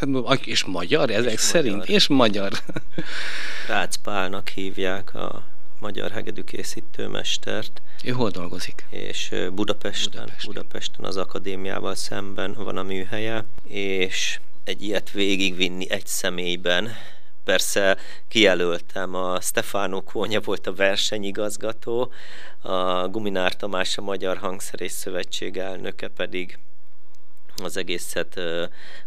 és 0.44 0.64
magyar 0.64 1.10
ezek 1.10 1.32
és 1.32 1.40
szerint? 1.40 1.76
Magyar. 1.76 1.94
És 1.94 2.06
magyar. 2.06 2.52
Rácz 3.68 3.96
Pálnak 4.02 4.48
hívják 4.48 5.14
a 5.14 5.44
magyar 5.78 6.10
hegedűkészítőmestert. 6.10 7.82
Ő 8.04 8.10
hol 8.10 8.30
dolgozik? 8.30 8.86
És 8.90 9.28
Budapesten, 9.28 10.10
Budapesten, 10.10 10.52
Budapesten 10.52 11.04
az 11.04 11.16
akadémiával 11.16 11.94
szemben 11.94 12.54
van 12.54 12.76
a 12.76 12.82
műhelye, 12.82 13.44
és 13.68 14.40
egy 14.64 14.82
ilyet 14.82 15.10
végigvinni 15.10 15.90
egy 15.90 16.06
személyben, 16.06 16.90
persze 17.46 17.96
kijelöltem, 18.28 19.14
a 19.14 19.40
Stefano 19.40 20.02
Kónya 20.02 20.40
volt 20.40 20.66
a 20.66 20.74
versenyigazgató, 20.74 22.12
a 22.60 23.08
Guminár 23.08 23.56
Tamás 23.56 23.98
a 23.98 24.02
Magyar 24.02 24.36
Hangszerés 24.36 24.92
Szövetség 24.92 25.56
elnöke 25.56 26.08
pedig 26.08 26.58
az 27.62 27.76
egészet 27.76 28.40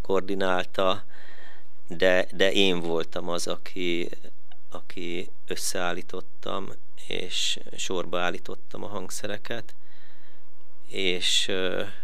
koordinálta, 0.01 1.03
de, 1.87 2.27
de 2.31 2.51
én 2.51 2.79
voltam 2.79 3.29
az, 3.29 3.47
aki 3.47 4.09
aki 4.71 5.29
összeállítottam, 5.47 6.69
és 7.07 7.59
sorba 7.75 8.19
állítottam 8.19 8.83
a 8.83 8.87
hangszereket, 8.87 9.75
és, 10.89 11.51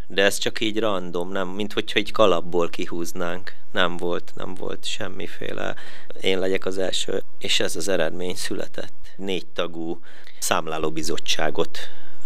de 0.07 0.23
ez 0.23 0.37
csak 0.37 0.59
így 0.59 0.79
random, 0.79 1.31
nem, 1.31 1.47
mint 1.47 1.73
hogyha 1.73 1.99
egy 1.99 2.11
kalapból 2.11 2.69
kihúznánk. 2.69 3.55
Nem 3.71 3.97
volt, 3.97 4.31
nem 4.35 4.53
volt 4.55 4.85
semmiféle, 4.85 5.75
én 6.21 6.39
legyek 6.39 6.65
az 6.65 6.77
első, 6.77 7.23
és 7.39 7.59
ez 7.59 7.75
az 7.75 7.87
eredmény 7.87 8.35
született. 8.35 9.13
Négy 9.15 9.45
tagú 9.45 9.99
számlálóbizottságot 10.39 11.77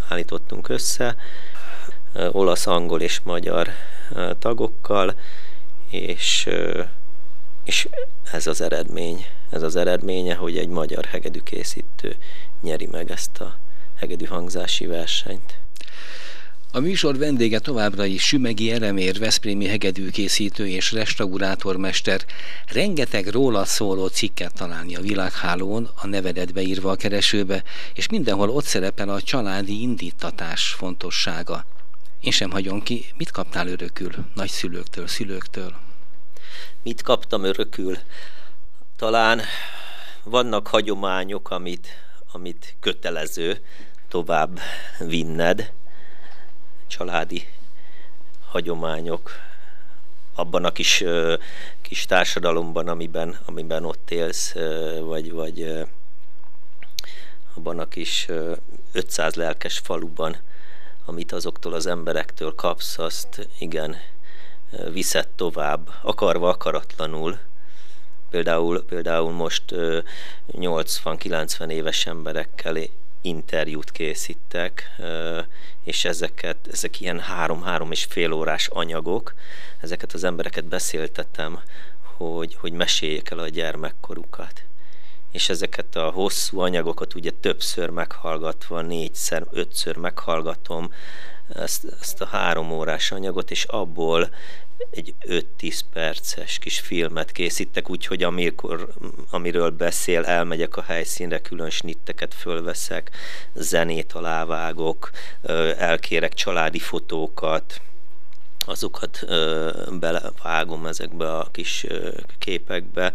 állítottunk 0.08 0.70
össze, 0.70 1.16
olasz, 2.32 2.68
angol 2.68 3.02
és 3.02 3.20
magyar 3.24 3.70
tagokkal, 4.40 5.16
és, 5.90 6.50
és 7.64 7.88
ez 8.32 8.48
az 8.48 8.62
eredmény 8.62 9.26
ez 9.50 9.62
az 9.62 9.76
eredménye, 9.76 10.36
hogy 10.36 10.58
egy 10.58 10.68
magyar 10.68 11.06
hegedűkészítő 11.06 12.16
nyeri 12.62 12.86
meg 12.86 13.12
ezt 13.12 13.40
a 13.40 13.56
hegedű 13.96 14.26
hangzási 14.26 14.86
versenyt. 14.86 15.58
A 16.72 16.80
műsor 16.80 17.18
vendége 17.18 17.60
továbbra 17.60 18.06
is 18.06 18.28
Sümegi 18.28 18.72
Elemér, 18.72 19.20
Veszprémi 19.20 19.68
hegedűkészítő 19.68 20.68
és 20.68 20.92
restaurátormester. 20.92 22.26
Rengeteg 22.68 23.28
róla 23.28 23.66
szóló 23.66 24.08
cikket 24.08 24.54
találni 24.54 24.96
a 24.96 25.02
világhálón, 25.02 25.90
a 25.96 26.08
nevedet 26.08 26.54
beírva 26.54 26.92
a 26.92 26.96
keresőbe, 26.96 27.64
és 27.94 28.08
mindenhol 28.10 28.50
ott 28.50 28.66
szerepel 28.66 29.10
a 29.10 29.22
családi 29.22 29.82
indítatás 29.82 30.68
fontossága. 30.68 31.66
Én 32.22 32.32
sem 32.32 32.52
hagyom 32.52 32.84
ki. 32.84 33.06
Mit 33.18 33.32
kaptál 33.32 33.68
örökül 33.68 34.12
nagyszülőktől, 34.34 35.08
szülőktől? 35.08 35.76
Mit 36.84 37.02
kaptam 37.02 37.44
örökül? 37.44 37.98
Talán 38.96 39.42
vannak 40.24 40.68
hagyományok, 40.68 41.50
amit, 41.50 41.88
amit 42.32 42.76
kötelező 42.80 43.62
tovább 44.08 44.60
vinned, 45.00 45.72
családi 46.90 47.48
hagyományok, 48.48 49.32
abban 50.36 50.66
a 50.66 50.72
kis, 50.72 51.04
kis 51.82 52.06
társadalomban, 52.06 52.88
amiben, 52.88 53.40
amiben 53.46 53.86
ott 53.86 54.12
élsz, 54.12 54.54
vagy, 55.02 55.32
vagy 55.32 55.86
abban 57.54 57.80
a 57.80 57.88
kis 57.88 58.28
500 58.92 59.36
lelkes 59.36 59.78
faluban, 59.78 60.38
amit 61.06 61.32
azoktól 61.32 61.74
az 61.74 61.86
emberektől 61.86 62.56
kapsz, 62.56 62.98
azt 62.98 63.48
igen, 63.58 63.96
viszed 64.92 65.28
tovább, 65.28 65.90
akarva, 66.02 66.50
akaratlanul. 66.50 67.40
Például, 68.30 68.86
például 68.86 69.32
most 69.32 69.64
80-90 70.52 71.70
éves 71.70 72.06
emberekkel 72.06 72.76
interjút 73.22 73.92
készítek, 73.92 74.96
és 75.84 76.06
ezeket, 76.06 76.58
ezek 76.72 77.02
ilyen 77.02 77.20
három-három 77.20 77.92
és 77.92 78.04
fél 78.04 78.32
órás 78.32 78.68
anyagok, 78.68 79.34
ezeket 79.80 80.14
az 80.14 80.24
embereket 80.24 80.66
beszéltetem, 80.66 81.60
hogy, 82.18 82.56
hogy 82.56 82.72
meséljék 82.72 83.30
el 83.30 83.40
a 83.40 83.48
gyermekkorukat. 83.48 84.64
És 85.32 85.50
ezeket 85.50 85.96
a 85.96 86.10
hosszú 86.10 86.60
anyagokat 86.60 87.16
ugye 87.16 87.32
többször 87.32 87.90
meghallgatva, 87.90 88.82
négyszer, 88.82 89.46
ötször 89.52 89.96
meghallgatom 89.96 90.94
ezt, 91.54 91.86
ezt 92.02 92.22
a 92.22 92.26
három 92.26 92.72
órás 92.72 93.12
anyagot, 93.12 93.52
és 93.52 93.64
abból 93.64 94.30
egy 94.92 95.14
5-10 95.60 95.80
perces 95.94 96.60
kis 96.60 96.80
filmet 96.80 97.32
készítek, 97.32 97.90
úgyhogy 97.90 98.24
amikor, 98.24 98.94
amiről 99.30 99.70
beszél, 99.70 100.26
elmegyek 100.26 100.78
a 100.78 100.82
helyszínre, 100.82 101.40
külön 101.40 101.70
snitteket 101.70 102.34
fölveszek, 102.34 103.12
zenét 103.54 104.14
alávágok, 104.14 105.12
elkérek 105.78 106.34
családi 106.34 106.80
fotókat, 106.80 107.82
azokat 108.66 109.26
belevágom 110.00 110.86
ezekbe 110.86 111.38
a 111.38 111.48
kis 111.52 111.86
képekbe, 112.38 113.14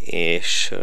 és 0.00 0.74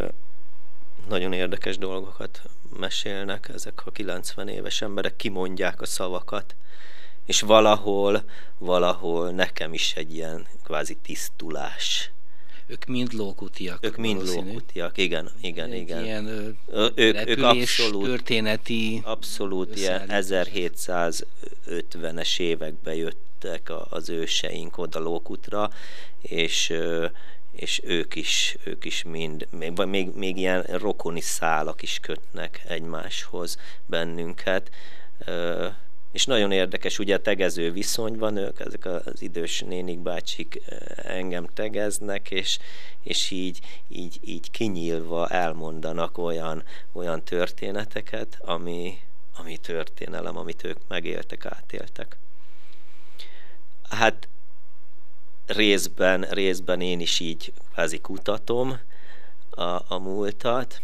nagyon 1.10 1.34
érdekes 1.34 1.78
dolgokat 1.78 2.42
mesélnek 2.80 3.50
ezek 3.54 3.86
a 3.86 3.92
90 3.92 4.48
éves 4.48 4.82
emberek, 4.82 5.16
kimondják 5.16 5.82
a 5.82 5.86
szavakat, 5.86 6.56
és 7.28 7.42
valahol, 7.42 8.24
valahol 8.58 9.30
nekem 9.30 9.74
is 9.74 9.94
egy 9.96 10.14
ilyen 10.14 10.48
kvázi 10.64 10.98
tisztulás. 11.04 12.12
Ők 12.68 12.86
mind 12.86 13.14
lókutiak. 13.14 13.86
Ők 13.86 13.98
mind 13.98 14.18
valószínű. 14.18 14.48
lókutiak, 14.48 14.98
igen, 14.98 15.32
igen, 15.42 15.72
egy 15.72 15.80
igen. 15.80 16.04
Ilyen 16.04 16.28
ö, 16.68 16.88
ők, 16.96 17.28
ők 17.28 17.44
abszolút, 17.44 18.04
történeti 18.04 19.02
abszolút 19.04 19.78
ilyen 19.78 20.06
1750-es 20.08 22.40
évekbe 22.40 22.96
jöttek 22.96 23.72
az 23.90 24.10
őseink 24.10 24.78
oda 24.78 25.00
lókutra, 25.00 25.72
és 26.22 26.74
és 27.52 27.82
ők 27.84 28.16
is, 28.16 28.58
ők 28.64 28.86
is 28.86 29.04
mind, 29.04 29.48
még, 29.50 29.72
még, 29.72 30.16
még 30.16 30.38
ilyen 30.38 30.62
rokoni 30.62 31.22
szálak 31.22 31.82
is 31.82 32.00
kötnek 32.02 32.64
egymáshoz 32.68 33.58
bennünket 33.86 34.70
és 36.18 36.26
nagyon 36.26 36.52
érdekes, 36.52 37.00
ugye 37.00 37.16
a 37.16 37.22
tegező 37.22 37.72
viszony 37.72 38.18
van, 38.18 38.38
ők, 38.38 38.60
ezek 38.60 38.86
az 38.86 39.22
idős 39.22 39.60
nénik 39.60 40.00
bácsik 40.00 40.62
engem 40.96 41.48
tegeznek, 41.54 42.32
és, 42.32 42.60
és 43.04 43.32
így, 43.32 43.60
így, 43.88 44.20
így 44.24 44.52
kinyílva 44.52 45.28
elmondanak 45.28 46.18
olyan, 46.18 46.64
olyan 46.92 47.24
történeteket, 47.24 48.38
ami, 48.42 49.00
ami 49.36 49.58
történelem, 49.58 50.38
amit 50.38 50.64
ők 50.64 50.78
megéltek, 50.88 51.46
átéltek. 51.46 52.18
Hát 53.90 54.28
részben, 55.46 56.22
részben 56.22 56.82
én 56.82 57.00
is 57.00 57.20
így 57.20 57.54
kvázi 57.74 58.00
kutatom 58.00 58.80
a, 59.50 59.94
a 59.94 59.98
múltat, 59.98 60.82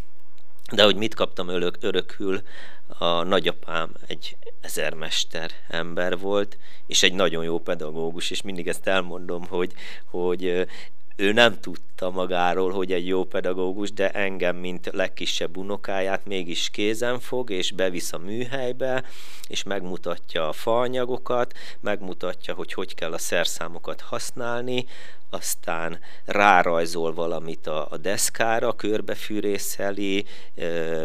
de 0.71 0.83
hogy 0.83 0.95
mit 0.95 1.13
kaptam 1.13 1.47
örök, 1.47 1.77
örökül, 1.79 2.41
a 2.87 3.23
nagyapám 3.23 3.91
egy 4.07 4.37
ezermester 4.61 5.51
ember 5.67 6.19
volt, 6.19 6.57
és 6.87 7.03
egy 7.03 7.13
nagyon 7.13 7.43
jó 7.43 7.59
pedagógus, 7.59 8.31
és 8.31 8.41
mindig 8.41 8.67
ezt 8.67 8.87
elmondom, 8.87 9.45
hogy, 9.47 9.73
hogy 10.05 10.67
ő 11.15 11.31
nem 11.31 11.59
tudta 11.59 12.09
magáról, 12.09 12.71
hogy 12.71 12.91
egy 12.91 13.07
jó 13.07 13.23
pedagógus, 13.23 13.91
de 13.91 14.11
engem, 14.11 14.55
mint 14.55 14.89
legkisebb 14.91 15.57
unokáját 15.57 16.25
mégis 16.25 16.69
kézen 16.69 17.19
fog, 17.19 17.49
és 17.49 17.71
bevisz 17.71 18.13
a 18.13 18.17
műhelybe, 18.17 19.03
és 19.47 19.63
megmutatja 19.63 20.47
a 20.47 20.53
faanyagokat, 20.53 21.53
megmutatja, 21.79 22.53
hogy 22.53 22.73
hogy 22.73 22.95
kell 22.95 23.13
a 23.13 23.17
szerszámokat 23.17 24.01
használni, 24.01 24.85
aztán 25.29 25.99
rárajzol 26.25 27.13
valamit 27.13 27.67
a, 27.67 27.87
a 27.91 27.97
deszkára, 27.97 28.73
körbefűrészeli, 28.73 30.25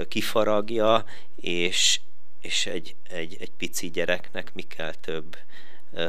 kifaragja, 0.08 1.04
és, 1.36 2.00
és 2.40 2.66
egy, 2.66 2.94
egy, 3.10 3.36
egy 3.40 3.50
pici 3.56 3.90
gyereknek 3.90 4.54
mi 4.54 4.62
kell 4.62 4.94
több, 4.94 5.36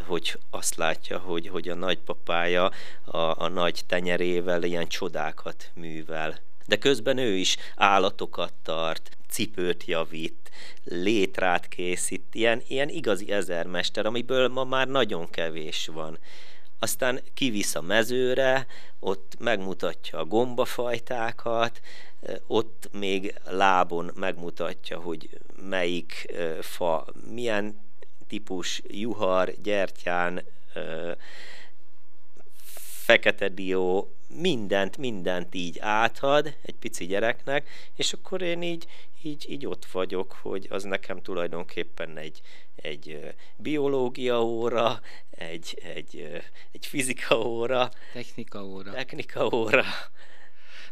hogy 0.06 0.40
azt 0.50 0.76
látja, 0.76 1.18
hogy, 1.18 1.48
hogy 1.48 1.70
a 1.70 1.76
nagypapája 1.76 2.72
a, 3.06 3.18
a 3.18 3.48
nagy 3.48 3.82
tenyerével 3.88 4.64
ilyen 4.64 4.88
csodákat 4.88 5.72
művel. 5.74 6.40
De 6.66 6.78
közben 6.78 7.18
ő 7.18 7.36
is 7.36 7.58
állatokat 7.76 8.54
tart, 8.64 9.18
cipőt 9.30 9.86
javít, 9.86 10.52
létrát 10.84 11.68
készít, 11.68 12.24
ilyen, 12.32 12.62
ilyen 12.68 12.90
igazi 12.90 13.32
ezermester, 13.32 14.06
amiből 14.06 14.48
ma 14.48 14.64
már 14.64 14.88
nagyon 14.88 15.30
kevés 15.30 15.88
van 15.94 16.18
aztán 16.80 17.22
kivisz 17.34 17.76
a 17.76 17.82
mezőre, 17.82 18.68
ott 19.00 19.36
megmutatja 19.40 20.20
a 20.20 20.26
gombafajtákat, 20.26 21.82
ott 22.48 22.90
még 22.92 23.36
lábon 23.46 24.12
megmutatja, 24.16 25.00
hogy 25.00 25.30
melyik 25.70 26.34
fa, 26.62 27.06
milyen 27.32 27.80
típus 28.30 28.82
juhar, 28.88 29.54
gyertyán, 29.62 30.44
fekete 33.10 33.50
dió, 33.50 34.14
mindent, 34.28 34.98
mindent 34.98 35.56
így 35.56 35.80
átad 35.80 36.56
egy 36.62 36.76
pici 36.76 37.06
gyereknek, 37.06 37.70
és 37.96 38.14
akkor 38.14 38.42
én 38.42 38.62
így, 38.62 38.86
így, 39.22 39.46
így 39.50 39.66
ott 39.66 39.86
vagyok, 39.86 40.32
hogy 40.42 40.68
az 40.70 40.84
nekem 40.84 41.22
tulajdonképpen 41.22 42.18
egy, 42.18 42.42
egy 42.76 43.34
biológia 43.58 44.44
óra, 44.44 45.02
egy, 45.30 45.80
egy, 45.84 46.44
egy 46.72 46.86
fizika 46.86 47.40
óra, 47.40 47.90
technika 48.14 48.66
óra. 48.66 48.92
Technika 48.92 49.48
óra. 49.48 49.84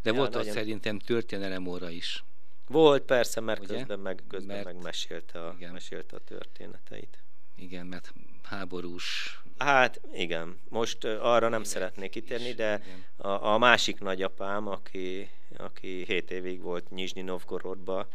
De 0.01 0.11
ja, 0.11 0.13
volt 0.13 0.33
nagyon... 0.33 0.47
ott 0.47 0.53
szerintem 0.53 0.99
történelem 0.99 1.67
óra 1.67 1.89
is. 1.89 2.23
Volt 2.67 3.03
persze, 3.03 3.41
mert 3.41 3.59
Ugye? 3.59 3.73
közben, 3.73 3.99
meg, 3.99 4.23
közben 4.27 4.55
mert, 4.55 4.65
meg 4.65 4.81
mesélte, 4.81 5.45
a, 5.47 5.53
igen. 5.57 5.71
mesélte 5.71 6.15
a 6.15 6.19
történeteit. 6.19 7.17
Igen, 7.59 7.85
mert 7.85 8.13
háborús. 8.43 9.39
Hát 9.57 10.01
igen, 10.13 10.59
most 10.69 11.03
arra 11.03 11.49
nem 11.49 11.63
szeretnék 11.63 12.09
kitérni, 12.09 12.53
de 12.53 12.83
a, 13.17 13.27
a 13.27 13.57
másik 13.57 13.99
nagyapám, 13.99 14.67
aki, 14.67 15.29
aki 15.57 16.03
7 16.07 16.31
évig 16.31 16.61
volt 16.61 16.89
Nyizsnyi 16.89 17.21
Novgorodba, 17.21 18.07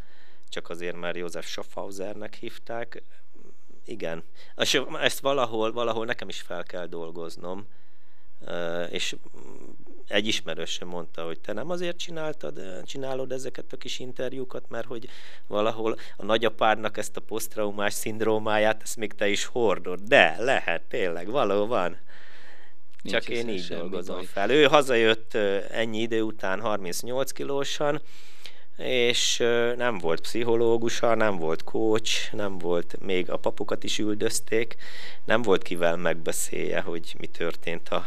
csak 0.49 0.69
azért, 0.69 0.97
mert 0.97 1.17
József 1.17 1.47
Schaffhausernek 1.47 2.35
hívták, 2.35 3.03
igen. 3.85 4.23
Ezt 5.01 5.21
valahol, 5.21 5.73
valahol 5.73 6.05
nekem 6.05 6.29
is 6.29 6.41
fel 6.41 6.63
kell 6.63 6.87
dolgoznom, 6.87 7.67
és 8.91 9.17
egy 10.09 10.27
ismerősöm 10.27 10.89
mondta, 10.89 11.25
hogy 11.25 11.41
te 11.41 11.53
nem 11.53 11.71
azért 11.71 11.97
csináltad, 11.99 12.61
csinálod 12.85 13.33
ezeket 13.33 13.73
a 13.73 13.77
kis 13.77 13.99
interjúkat, 13.99 14.65
mert 14.69 14.87
hogy 14.87 15.09
valahol 15.47 15.97
a 16.17 16.25
nagyapádnak 16.25 16.97
ezt 16.97 17.17
a 17.17 17.21
posztraumás 17.21 17.93
szindrómáját, 17.93 18.83
ezt 18.83 18.97
még 18.97 19.13
te 19.13 19.29
is 19.29 19.45
hordod. 19.45 20.01
De 20.01 20.37
lehet, 20.39 20.83
tényleg, 20.83 21.31
való 21.31 21.67
van. 21.67 21.97
Csak 23.05 23.29
Nincs 23.29 23.43
én 23.43 23.49
így 23.49 23.67
dolgozom 23.67 24.17
baj. 24.17 24.25
fel. 24.25 24.51
Ő 24.51 24.65
hazajött 24.65 25.35
ennyi 25.71 26.01
idő 26.01 26.23
után 26.23 26.61
38 26.61 27.33
kilósan, 27.33 28.03
és 28.77 29.37
nem 29.77 29.99
volt 29.99 30.21
pszichológusa, 30.21 31.15
nem 31.15 31.37
volt 31.37 31.65
coach, 31.65 32.35
nem 32.35 32.59
volt, 32.59 32.97
még 33.01 33.31
a 33.31 33.37
papokat 33.37 33.85
is 33.85 33.99
üldözték, 33.99 34.77
nem 35.25 35.43
volt 35.43 35.63
kivel 35.63 35.97
megbeszélje, 35.97 36.81
hogy 36.81 37.15
mi 37.19 37.27
történt 37.27 37.89
a 37.89 38.07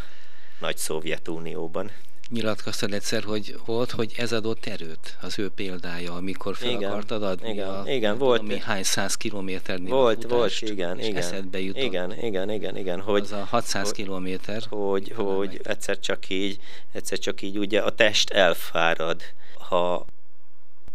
nagy 0.59 0.77
Szovjetunióban. 0.77 1.91
nyilatkoztad 2.29 2.93
egyszer, 2.93 3.23
hogy 3.23 3.55
volt, 3.65 3.91
hogy 3.91 4.13
ez 4.17 4.31
adott 4.31 4.65
erőt, 4.65 5.17
az 5.21 5.39
ő 5.39 5.49
példája, 5.49 6.13
amikor 6.13 6.55
fel 6.55 6.69
igen, 6.69 6.91
akartad 6.91 7.23
adni 7.23 7.49
igen, 7.49 7.69
a, 7.69 7.89
igen, 7.89 8.17
volt, 8.17 8.41
tudom, 8.41 8.59
hány 8.59 8.83
száz 8.83 9.15
kilométernél 9.15 9.93
volt, 9.93 10.21
futást, 10.21 10.59
volt, 10.59 10.71
igen, 10.71 10.99
és 10.99 11.07
igen, 11.07 11.17
eszedbe 11.17 11.59
jutott. 11.59 11.83
Igen, 11.83 12.17
igen, 12.23 12.49
igen, 12.49 12.77
igen. 12.77 13.01
Hogy, 13.01 13.21
az 13.21 13.31
a 13.31 13.45
600 13.49 13.85
hogy, 13.85 13.95
kilométer. 13.95 14.63
Hogy, 14.69 15.11
hogy 15.15 15.59
egyszer 15.63 15.99
csak 15.99 16.29
így, 16.29 16.59
egyszer 16.91 17.19
csak 17.19 17.41
így 17.41 17.57
ugye 17.57 17.81
a 17.81 17.89
test 17.89 18.29
elfárad, 18.29 19.21
ha 19.57 20.05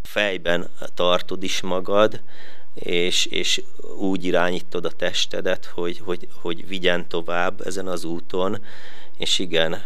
fejben 0.03 0.69
tartod 0.95 1.43
is 1.43 1.61
magad, 1.61 2.21
és, 2.75 3.27
és 3.27 3.63
úgy 3.99 4.25
irányítod 4.25 4.85
a 4.85 4.91
testedet, 4.91 5.65
hogy, 5.65 5.99
hogy, 5.99 6.29
hogy 6.41 6.69
vigyen 6.69 7.09
tovább 7.09 7.61
ezen 7.67 7.87
az 7.87 8.05
úton, 8.05 8.63
és 9.21 9.39
igen, 9.39 9.85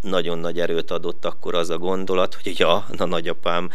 nagyon 0.00 0.38
nagy 0.38 0.60
erőt 0.60 0.90
adott 0.90 1.24
akkor 1.24 1.54
az 1.54 1.70
a 1.70 1.78
gondolat, 1.78 2.34
hogy 2.34 2.58
ja, 2.58 2.86
a 2.98 3.04
nagyapám 3.04 3.70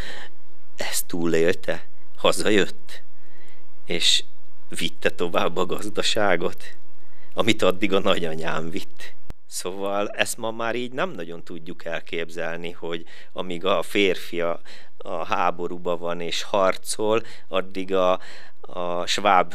ezt 0.75 1.05
túlélte, 1.05 1.87
hazajött, 2.17 3.01
és 3.85 4.23
vitte 4.69 5.09
tovább 5.09 5.57
a 5.57 5.65
gazdaságot, 5.65 6.63
amit 7.33 7.61
addig 7.61 7.93
a 7.93 7.99
nagyanyám 7.99 8.69
vitt. 8.69 9.13
Szóval 9.45 10.09
ezt 10.09 10.37
ma 10.37 10.51
már 10.51 10.75
így 10.75 10.91
nem 10.91 11.11
nagyon 11.11 11.43
tudjuk 11.43 11.85
elképzelni, 11.85 12.71
hogy 12.71 13.05
amíg 13.33 13.65
a 13.65 13.81
férfi 13.81 14.41
a, 14.41 14.61
a 14.97 15.25
háborúban 15.25 15.99
van 15.99 16.21
és 16.21 16.41
harcol, 16.41 17.23
addig 17.47 17.93
a, 17.93 18.19
a 18.61 19.05
sváb 19.05 19.53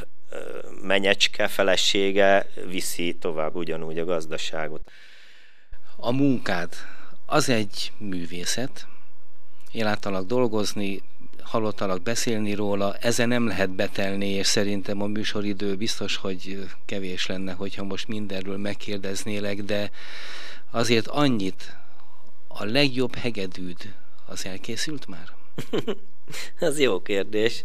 menyecske 0.82 1.48
felesége 1.48 2.46
viszi 2.66 3.16
tovább 3.20 3.54
ugyanúgy 3.54 3.98
a 3.98 4.04
gazdaságot. 4.04 4.90
A 5.96 6.12
munkád 6.12 6.74
az 7.26 7.48
egy 7.48 7.92
művészet. 7.98 8.86
Én 9.72 9.84
láttalak 9.84 10.26
dolgozni, 10.26 11.02
hallottalak 11.42 12.02
beszélni 12.02 12.54
róla, 12.54 12.96
ezen 12.96 13.28
nem 13.28 13.46
lehet 13.46 13.70
betelni, 13.70 14.28
és 14.28 14.46
szerintem 14.46 15.02
a 15.02 15.06
műsoridő 15.06 15.76
biztos, 15.76 16.16
hogy 16.16 16.66
kevés 16.86 17.26
lenne, 17.26 17.52
hogyha 17.52 17.84
most 17.84 18.08
mindenről 18.08 18.56
megkérdeznélek, 18.56 19.62
de 19.62 19.90
azért 20.70 21.06
annyit, 21.06 21.76
a 22.48 22.64
legjobb 22.64 23.14
hegedűd 23.14 23.94
az 24.26 24.46
elkészült 24.46 25.06
már? 25.06 25.28
Ez 26.58 26.78
jó 26.78 27.02
kérdés. 27.02 27.64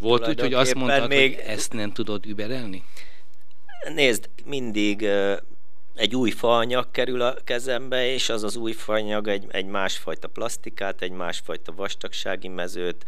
Volt 0.00 0.28
úgy, 0.28 0.40
hogy 0.40 0.54
azt 0.54 0.74
mondtad, 0.74 1.08
még... 1.08 1.34
hogy 1.34 1.44
ezt 1.44 1.72
nem 1.72 1.92
tudod 1.92 2.26
überelni? 2.26 2.84
Nézd, 3.94 4.28
mindig 4.44 5.08
egy 5.94 6.16
új 6.16 6.30
faanyag 6.30 6.90
kerül 6.90 7.22
a 7.22 7.34
kezembe, 7.44 8.06
és 8.06 8.28
az 8.28 8.42
az 8.42 8.56
új 8.56 8.72
faanyag 8.72 9.28
egy, 9.28 9.46
egy 9.50 9.66
másfajta 9.66 10.28
plastikát, 10.28 11.02
egy 11.02 11.10
másfajta 11.10 11.72
vastagsági 11.72 12.48
mezőt 12.48 13.04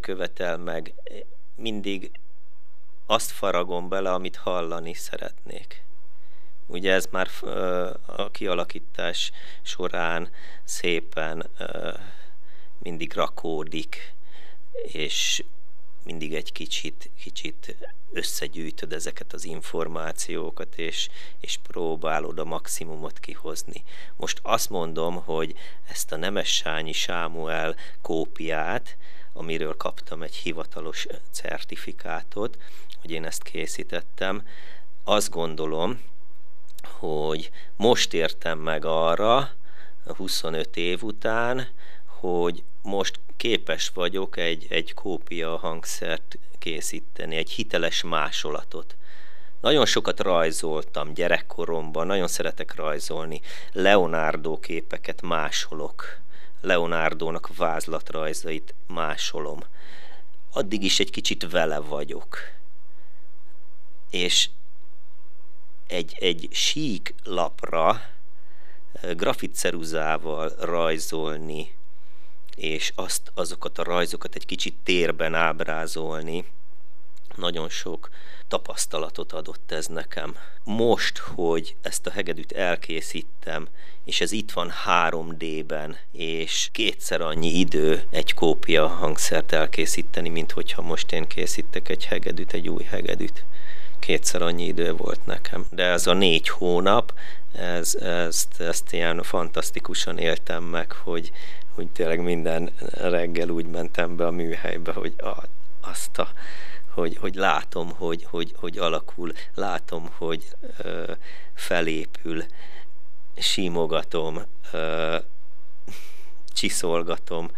követel 0.00 0.56
meg. 0.56 0.94
Mindig 1.56 2.10
azt 3.06 3.30
faragom 3.30 3.88
bele, 3.88 4.12
amit 4.12 4.36
hallani 4.36 4.94
szeretnék. 4.94 5.82
Ugye 6.66 6.92
ez 6.92 7.06
már 7.10 7.28
a 8.06 8.30
kialakítás 8.30 9.30
során 9.62 10.30
szépen 10.64 11.50
mindig 12.78 13.14
rakódik, 13.14 14.14
és 14.82 15.44
mindig 16.08 16.34
egy 16.34 16.52
kicsit, 16.52 17.10
kicsit 17.20 17.76
összegyűjtöd 18.12 18.92
ezeket 18.92 19.32
az 19.32 19.44
információkat, 19.44 20.74
és, 20.76 21.08
és 21.40 21.58
próbálod 21.62 22.38
a 22.38 22.44
maximumot 22.44 23.18
kihozni. 23.18 23.84
Most 24.16 24.38
azt 24.42 24.70
mondom, 24.70 25.14
hogy 25.14 25.54
ezt 25.88 26.12
a 26.12 26.16
Nemessányi 26.16 26.92
Sámuel 26.92 27.76
kópiát, 28.02 28.96
amiről 29.32 29.76
kaptam 29.76 30.22
egy 30.22 30.34
hivatalos 30.34 31.06
certifikátot, 31.30 32.58
hogy 33.00 33.10
én 33.10 33.24
ezt 33.24 33.42
készítettem, 33.42 34.46
azt 35.04 35.30
gondolom, 35.30 36.00
hogy 36.82 37.50
most 37.76 38.14
értem 38.14 38.58
meg 38.58 38.84
arra, 38.84 39.50
25 40.04 40.76
év 40.76 41.02
után, 41.02 41.68
hogy 42.20 42.62
most 42.82 43.20
képes 43.36 43.88
vagyok 43.94 44.36
egy, 44.36 44.66
egy 44.68 44.94
kópia 44.94 45.56
hangszert 45.56 46.38
készíteni, 46.58 47.36
egy 47.36 47.50
hiteles 47.50 48.02
másolatot. 48.02 48.96
Nagyon 49.60 49.86
sokat 49.86 50.20
rajzoltam 50.20 51.14
gyerekkoromban, 51.14 52.06
nagyon 52.06 52.28
szeretek 52.28 52.74
rajzolni. 52.74 53.40
Leonardo 53.72 54.58
képeket 54.58 55.22
másolok. 55.22 56.18
Leonardónak 56.60 57.56
vázlatrajzait 57.56 58.74
másolom. 58.86 59.58
Addig 60.52 60.84
is 60.84 61.00
egy 61.00 61.10
kicsit 61.10 61.50
vele 61.50 61.78
vagyok. 61.78 62.38
És 64.10 64.48
egy, 65.86 66.16
egy 66.20 66.48
sík 66.50 67.14
lapra 67.24 68.02
eh, 68.92 69.14
grafitceruzával 69.14 70.52
rajzolni 70.58 71.76
és 72.58 72.92
azt, 72.94 73.32
azokat 73.34 73.78
a 73.78 73.82
rajzokat 73.82 74.34
egy 74.34 74.46
kicsit 74.46 74.74
térben 74.82 75.34
ábrázolni, 75.34 76.44
nagyon 77.36 77.68
sok 77.68 78.08
tapasztalatot 78.48 79.32
adott 79.32 79.72
ez 79.72 79.86
nekem. 79.86 80.36
Most, 80.64 81.18
hogy 81.18 81.76
ezt 81.82 82.06
a 82.06 82.10
hegedűt 82.10 82.52
elkészítem, 82.52 83.68
és 84.04 84.20
ez 84.20 84.32
itt 84.32 84.52
van 84.52 84.72
3D-ben, 84.86 85.96
és 86.12 86.68
kétszer 86.72 87.20
annyi 87.20 87.58
idő 87.58 88.02
egy 88.10 88.34
kópia 88.34 88.86
hangszert 88.86 89.52
elkészíteni, 89.52 90.28
mint 90.28 90.52
hogyha 90.52 90.82
most 90.82 91.12
én 91.12 91.26
készítek 91.26 91.88
egy 91.88 92.04
hegedűt, 92.04 92.52
egy 92.52 92.68
új 92.68 92.82
hegedűt. 92.82 93.44
Kétszer 93.98 94.42
annyi 94.42 94.64
idő 94.64 94.92
volt 94.92 95.26
nekem. 95.26 95.66
De 95.70 95.84
ez 95.84 96.06
a 96.06 96.12
négy 96.12 96.48
hónap, 96.48 97.12
ez, 97.52 97.94
ezt, 97.94 98.60
ezt 98.60 98.92
ilyen 98.92 99.22
fantasztikusan 99.22 100.18
éltem 100.18 100.62
meg, 100.62 100.92
hogy 100.92 101.30
hogy 101.78 101.90
tényleg 101.90 102.20
minden 102.20 102.70
reggel 102.90 103.48
úgy 103.48 103.66
mentem 103.66 104.16
be 104.16 104.26
a 104.26 104.30
műhelybe, 104.30 104.92
hogy 104.92 105.14
a, 105.18 105.42
azt 105.80 106.18
a, 106.18 106.28
hogy, 106.94 107.16
hogy 107.16 107.34
látom, 107.34 107.90
hogy, 107.96 108.24
hogy, 108.24 108.52
hogy 108.56 108.78
alakul, 108.78 109.32
látom, 109.54 110.08
hogy 110.16 110.44
ö, 110.78 111.12
felépül, 111.54 112.44
simogatom, 113.36 114.42
ö, 114.72 115.16
csiszolgatom, 116.52 117.50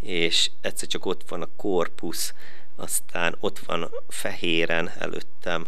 és 0.00 0.50
egyszer 0.60 0.88
csak 0.88 1.06
ott 1.06 1.28
van 1.28 1.42
a 1.42 1.48
korpusz, 1.56 2.34
aztán 2.76 3.36
ott 3.40 3.58
van 3.58 3.90
fehéren 4.08 4.90
előttem 4.98 5.66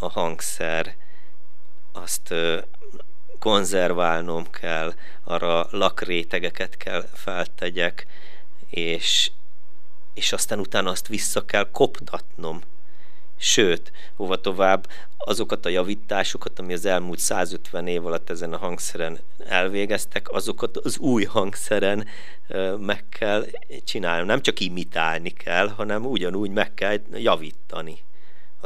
a 0.00 0.08
hangszer, 0.08 0.96
azt 1.92 2.30
ö, 2.30 2.60
konzerválnom 3.44 4.50
kell, 4.50 4.94
arra 5.24 5.66
lakrétegeket 5.70 6.76
kell 6.76 7.04
feltegyek, 7.12 8.06
és, 8.70 9.30
és 10.14 10.32
aztán 10.32 10.58
utána 10.58 10.90
azt 10.90 11.08
vissza 11.08 11.44
kell 11.44 11.70
koptatnom. 11.70 12.60
Sőt, 13.36 13.92
hova 14.16 14.40
tovább, 14.40 14.86
azokat 15.18 15.66
a 15.66 15.68
javításokat, 15.68 16.58
ami 16.58 16.72
az 16.72 16.84
elmúlt 16.84 17.18
150 17.18 17.86
év 17.86 18.06
alatt 18.06 18.30
ezen 18.30 18.52
a 18.52 18.56
hangszeren 18.56 19.18
elvégeztek, 19.46 20.30
azokat 20.30 20.76
az 20.76 20.98
új 20.98 21.24
hangszeren 21.24 22.06
meg 22.78 23.04
kell 23.08 23.46
csinálni. 23.84 24.26
Nem 24.26 24.40
csak 24.40 24.60
imitálni 24.60 25.30
kell, 25.30 25.68
hanem 25.68 26.06
ugyanúgy 26.06 26.50
meg 26.50 26.74
kell 26.74 26.98
javítani 27.12 27.98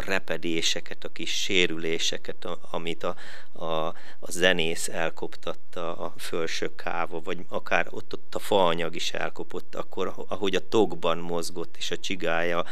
repedéseket, 0.00 1.04
a 1.04 1.08
kis 1.08 1.30
sérüléseket, 1.30 2.48
amit 2.70 3.04
a, 3.04 3.16
a, 3.52 3.86
a 4.18 4.30
zenész 4.30 4.88
elkoptatta 4.88 5.96
a 5.96 6.12
felső 6.16 6.74
káva, 6.74 7.20
vagy 7.20 7.38
akár 7.48 7.86
ott, 7.90 8.12
ott 8.12 8.34
a 8.34 8.38
faanyag 8.38 8.94
is 8.94 9.12
elkopott, 9.12 9.74
akkor 9.74 10.14
ahogy 10.28 10.54
a 10.54 10.68
tokban 10.68 11.18
mozgott, 11.18 11.76
és 11.76 11.90
a 11.90 11.96
csigája 11.96 12.64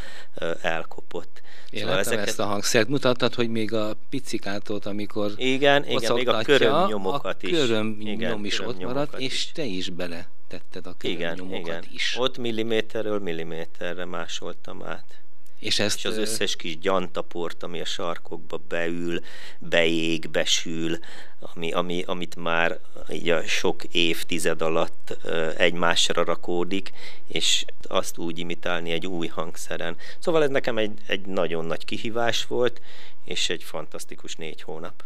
elkopott. 0.61 1.43
Én 1.71 1.81
szóval 1.81 1.99
ezeket... 1.99 2.27
ezt 2.27 2.41
a 2.41 2.45
hangszert 2.45 2.89
mutattad, 2.89 3.35
hogy 3.35 3.49
még 3.49 3.73
a 3.73 3.97
picikátot, 4.11 4.87
amikor 4.87 5.33
igen, 5.37 5.87
igen, 5.89 6.13
még 6.13 6.29
a 6.29 6.43
körömnyomokat 6.43 7.43
is. 7.43 7.53
A 7.53 7.55
körömnyom 7.55 8.45
is 8.45 8.61
ott 8.61 8.81
maradt, 8.81 9.19
is. 9.19 9.33
és 9.33 9.53
te 9.53 9.65
is 9.65 9.91
bele 9.91 10.29
tetted 10.49 10.87
a 10.87 10.95
körömnyomokat 10.99 11.61
igen, 11.61 11.83
igen. 11.83 11.85
is. 11.93 12.17
Ott 12.19 12.39
milliméterről 12.39 13.19
milliméterre 13.19 14.05
másoltam 14.05 14.83
át. 14.83 15.21
És, 15.59 15.79
ezt, 15.79 15.97
és 15.97 16.05
az 16.05 16.17
összes 16.17 16.57
kis 16.57 16.79
gyantaport, 16.79 17.63
ami 17.63 17.81
a 17.81 17.85
sarkokba 17.85 18.61
beül, 18.69 19.21
beég, 19.59 20.31
besül, 20.31 20.99
ami, 21.41 21.73
ami, 21.73 22.03
amit 22.07 22.37
már 22.37 22.79
így 23.11 23.31
a 23.31 23.43
sok 23.43 23.85
évtized 23.85 24.63
alatt 24.63 25.17
egymásra 25.57 26.25
rakódik, 26.25 26.93
és 27.29 27.65
azt 27.83 28.19
úgy 28.19 28.39
imitálni 28.39 28.91
egy 28.91 29.07
új 29.07 29.27
hangszeren. 29.27 29.97
Szóval 30.19 30.43
ez 30.43 30.51
nekem 30.51 30.79
egy, 30.79 30.99
egy 31.07 31.27
nagyon 31.27 31.65
nagy 31.65 31.85
kihívás 31.85 32.47
volt, 32.47 32.81
és 33.25 33.49
egy 33.49 33.63
fantasztikus 33.63 34.35
négy 34.35 34.63
hónap. 34.63 35.05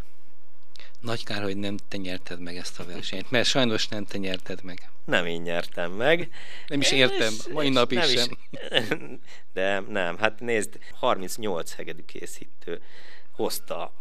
Nagy 1.01 1.25
kár, 1.25 1.43
hogy 1.43 1.57
nem 1.57 1.77
te 1.89 1.97
nyerted 1.97 2.41
meg 2.41 2.57
ezt 2.57 2.81
a 2.81 2.85
versenyt, 2.85 3.31
mert 3.31 3.49
sajnos 3.49 3.89
nem 3.89 4.05
te 4.05 4.19
nyerted 4.19 4.63
meg. 4.63 4.91
Nem 5.05 5.27
én 5.27 5.41
nyertem 5.41 5.93
meg. 5.93 6.31
Nem 6.67 6.81
is 6.81 6.91
értem, 6.91 7.33
és, 7.39 7.53
mai 7.53 7.69
nap 7.69 7.93
is 7.93 8.11
sem. 8.11 8.29
Is, 8.71 8.87
de 9.53 9.81
nem, 9.81 10.19
hát 10.19 10.41
nézd, 10.41 10.79
38 10.95 11.75
hegedű 11.75 12.05
készítő 12.05 12.83
hozta 13.31 13.93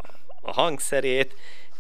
a 0.42 0.52
hangszerét, 0.52 1.36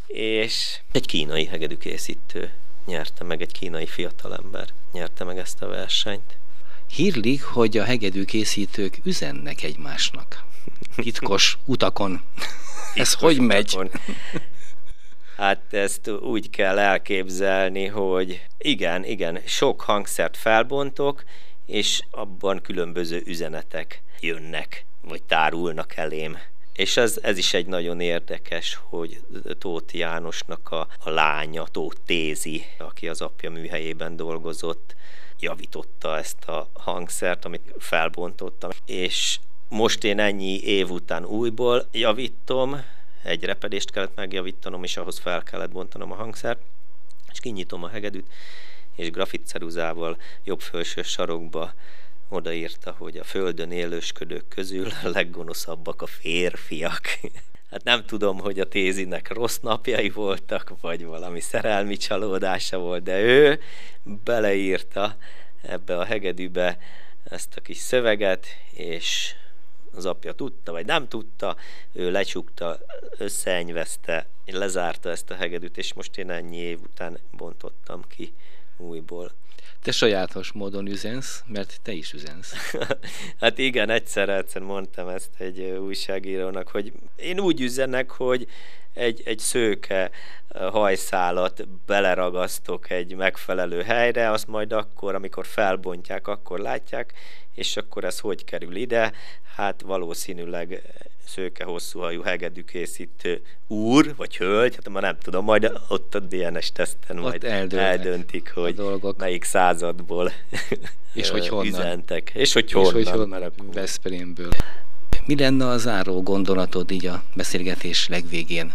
és 0.08 0.79
egy 0.91 1.05
kínai 1.05 1.45
hegedű 1.45 1.77
készítő 1.77 2.53
nyerte 2.86 3.23
meg, 3.23 3.41
egy 3.41 3.51
kínai 3.51 3.86
fiatalember 3.86 4.69
nyerte 4.91 5.23
meg 5.23 5.38
ezt 5.38 5.62
a 5.62 5.67
versenyt. 5.67 6.38
Hírlik, 6.88 7.43
hogy 7.43 7.77
a 7.77 7.84
hegedű 7.84 8.25
készítők 8.25 8.99
üzennek 9.03 9.63
egymásnak. 9.63 10.43
Titkos 10.95 11.58
utakon. 11.65 12.21
Ez 12.93 13.13
hogy 13.13 13.39
utakon. 13.39 13.45
megy? 13.45 13.77
Hát 15.39 15.73
ezt 15.73 16.08
úgy 16.08 16.49
kell 16.49 16.80
elképzelni, 16.80 17.86
hogy 17.86 18.45
igen, 18.58 19.06
igen, 19.06 19.39
sok 19.45 19.82
hangszert 19.82 20.38
felbontok, 20.38 21.23
és 21.65 22.02
abban 22.12 22.62
különböző 22.62 23.21
üzenetek 23.25 24.02
jönnek, 24.19 24.86
vagy 25.02 25.23
tárulnak 25.23 25.95
elém. 25.95 26.38
És 26.73 26.97
ez, 26.97 27.19
ez 27.21 27.38
is 27.38 27.54
egy 27.54 27.65
nagyon 27.65 27.99
érdekes, 27.99 28.80
hogy 28.84 29.21
Tóth 29.60 29.95
Jánosnak 29.95 30.71
a, 30.71 30.88
a 31.04 31.10
lánya, 31.10 31.63
Tóth 31.71 31.97
Tézi, 32.06 32.65
aki 32.78 33.08
az 33.08 33.21
apja 33.21 33.52
műhelyében 33.52 34.15
dolgozott, 34.15 34.95
javította 35.39 36.17
ezt 36.17 36.43
a 36.43 36.69
hangszert, 36.73 37.45
amit 37.45 37.73
felbontottam, 37.78 38.69
és 38.86 39.39
most 39.69 40.04
én 40.04 40.19
ennyi 40.19 40.63
év 40.63 40.89
után 40.89 41.25
újból 41.25 41.88
javítom, 41.91 42.82
egy 43.23 43.43
repedést 43.43 43.91
kellett 43.91 44.15
megjavítanom, 44.15 44.84
és 44.84 44.97
ahhoz 44.97 45.19
fel 45.19 45.43
kellett 45.43 45.71
bontanom 45.71 46.12
a 46.12 46.15
hangszert, 46.15 46.62
és 47.32 47.39
kinyitom 47.39 47.84
a 47.84 47.89
hegedűt, 47.89 48.27
és 48.95 49.12
grafitceruzával 49.12 50.17
jobb 50.43 50.62
felső 50.62 51.01
sarokba 51.01 51.73
odaírta, 52.29 52.95
hogy 52.97 53.17
a 53.17 53.23
földön 53.23 53.71
élősködők 53.71 54.47
közül 54.47 54.88
a 55.03 55.08
leggonoszabbak 55.08 56.01
a 56.01 56.05
férfiak. 56.05 57.01
Hát 57.71 57.84
nem 57.84 58.05
tudom, 58.05 58.39
hogy 58.39 58.60
a 58.60 58.67
Tézinek 58.67 59.34
rossz 59.34 59.58
napjai 59.58 60.10
voltak, 60.10 60.73
vagy 60.82 61.05
valami 61.05 61.39
szerelmi 61.39 61.97
csalódása 61.97 62.77
volt, 62.77 63.03
de 63.03 63.21
ő 63.21 63.62
beleírta 64.03 65.17
ebbe 65.62 65.97
a 65.97 66.03
hegedűbe 66.03 66.77
ezt 67.23 67.58
a 67.58 67.62
kis 67.62 67.77
szöveget, 67.77 68.45
és 68.71 69.36
az 69.95 70.06
apja 70.06 70.34
tudta, 70.34 70.71
vagy 70.71 70.86
nem 70.86 71.08
tudta, 71.08 71.56
ő 71.91 72.12
lecsukta, 72.12 72.80
összeenyvezte, 73.17 74.28
lezárta 74.45 75.10
ezt 75.10 75.30
a 75.30 75.36
hegedűt, 75.36 75.78
és 75.78 75.93
most 75.93 76.17
én 76.17 76.30
ennyi 76.30 76.58
év 76.58 76.80
után 76.82 77.19
bontottam 77.32 78.02
ki 78.08 78.34
újból. 78.78 79.32
Te 79.82 79.91
sajátos 79.91 80.52
módon 80.52 80.88
üzensz, 80.88 81.43
mert 81.47 81.80
te 81.82 81.91
is 81.91 82.13
üzensz. 82.13 82.54
hát 83.39 83.58
igen, 83.58 83.89
egyszer, 83.89 84.30
egyszer 84.30 84.62
mondtam 84.62 85.08
ezt 85.08 85.30
egy 85.38 85.62
újságírónak, 85.62 86.67
hogy 86.67 86.93
én 87.15 87.39
úgy 87.39 87.62
üzenek, 87.62 88.10
hogy 88.10 88.47
egy, 88.99 89.21
egy 89.25 89.39
szőke 89.39 90.12
hajszálat 90.71 91.67
beleragasztok 91.85 92.89
egy 92.89 93.15
megfelelő 93.15 93.81
helyre, 93.81 94.31
azt 94.31 94.47
majd 94.47 94.71
akkor, 94.71 95.15
amikor 95.15 95.45
felbontják, 95.45 96.27
akkor 96.27 96.59
látják, 96.59 97.13
és 97.53 97.77
akkor 97.77 98.03
ez 98.03 98.19
hogy 98.19 98.43
kerül 98.43 98.75
ide? 98.75 99.12
Hát 99.55 99.81
valószínűleg 99.81 100.81
szőke 101.27 101.63
hosszú 101.63 101.99
hajú 101.99 102.21
hegedű 102.21 102.63
készítő 102.63 103.41
úr, 103.67 104.15
vagy 104.15 104.38
hölgy, 104.38 104.75
hát 104.75 104.89
már 104.89 105.01
nem 105.01 105.17
tudom, 105.21 105.43
majd 105.43 105.71
ott 105.88 106.15
a 106.15 106.19
DNS 106.19 106.71
teszten 106.71 107.17
ott 107.17 107.23
majd 107.23 107.73
eldöntik, 107.73 108.51
hogy 108.53 108.75
dolgok. 108.75 109.17
melyik 109.17 109.43
századból 109.43 110.31
és 111.13 111.29
hogy 111.29 111.47
honnan. 111.47 111.67
üzentek. 111.67 112.31
És 112.33 112.53
hogy 112.53 112.71
honnan. 112.71 112.99
És 112.99 113.09
hogy 113.09 113.19
honnan 113.19 113.51
Veszprémből. 113.73 114.49
Mi 115.25 115.38
lenne 115.38 115.67
a 115.67 115.77
záró 115.77 116.23
gondolatod 116.23 116.91
így 116.91 117.05
a 117.05 117.23
beszélgetés 117.35 118.07
legvégén? 118.07 118.73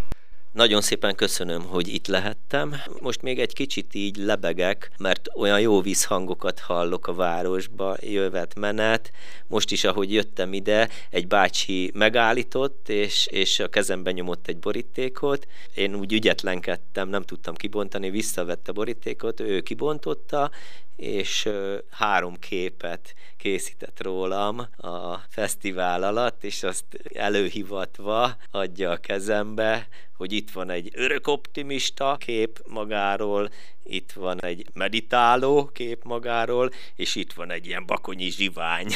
Nagyon 0.54 0.80
szépen 0.80 1.14
köszönöm, 1.14 1.62
hogy 1.62 1.88
itt 1.88 2.06
lehettem. 2.06 2.74
Most 3.00 3.22
még 3.22 3.40
egy 3.40 3.52
kicsit 3.52 3.94
így 3.94 4.16
lebegek, 4.16 4.90
mert 4.98 5.28
olyan 5.36 5.60
jó 5.60 5.80
vízhangokat 5.80 6.58
hallok 6.60 7.06
a 7.06 7.14
városba, 7.14 7.96
jövet 8.00 8.54
menet. 8.54 9.10
Most 9.46 9.70
is, 9.70 9.84
ahogy 9.84 10.12
jöttem 10.12 10.52
ide, 10.52 10.88
egy 11.10 11.26
bácsi 11.26 11.90
megállított, 11.94 12.88
és, 12.88 13.26
és 13.26 13.58
a 13.58 13.68
kezembe 13.68 14.10
nyomott 14.10 14.48
egy 14.48 14.58
borítékot. 14.58 15.46
Én 15.74 15.94
úgy 15.94 16.12
ügyetlenkedtem, 16.12 17.08
nem 17.08 17.22
tudtam 17.22 17.54
kibontani, 17.54 18.10
visszavette 18.10 18.70
a 18.70 18.74
borítékot, 18.74 19.40
ő 19.40 19.60
kibontotta, 19.60 20.50
és 20.96 21.48
három 21.90 22.38
képet 22.38 23.14
készített 23.36 24.02
rólam 24.02 24.58
a 24.76 25.14
fesztivál 25.28 26.02
alatt, 26.02 26.44
és 26.44 26.62
azt 26.62 26.84
előhivatva 27.14 28.36
adja 28.50 28.90
a 28.90 28.96
kezembe, 28.96 29.88
hogy 30.16 30.32
itt 30.32 30.50
van 30.50 30.70
egy 30.70 30.90
örök 30.94 31.26
optimista 31.26 32.16
kép 32.16 32.62
magáról, 32.66 33.50
itt 33.84 34.12
van 34.12 34.42
egy 34.42 34.66
meditáló 34.72 35.70
kép 35.72 36.04
magáról, 36.04 36.70
és 36.96 37.14
itt 37.14 37.32
van 37.32 37.50
egy 37.50 37.66
ilyen 37.66 37.86
bakonyi 37.86 38.30
zsivány 38.30 38.86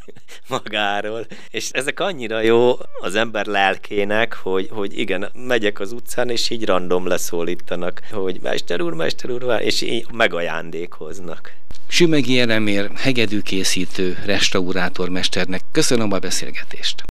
magáról. 0.48 1.26
És 1.50 1.70
ezek 1.70 2.00
annyira 2.00 2.40
jó 2.40 2.78
az 3.00 3.14
ember 3.14 3.46
lelkének, 3.46 4.34
hogy, 4.34 4.68
hogy 4.70 4.98
igen, 4.98 5.30
megyek 5.34 5.80
az 5.80 5.92
utcán, 5.92 6.30
és 6.30 6.50
így 6.50 6.64
random 6.64 7.06
leszólítanak, 7.06 8.02
hogy 8.10 8.40
mester 8.42 8.80
úr, 8.80 8.94
mester 8.94 9.30
úr, 9.30 9.60
és 9.60 9.80
így 9.80 10.06
megajándékoznak. 10.12 11.52
Sümegi 11.90 12.40
Elemér, 12.40 12.90
hegedűkészítő, 12.94 14.18
restaurátormesternek 14.24 15.62
köszönöm 15.72 16.12
a 16.12 16.18
beszélgetést. 16.18 17.04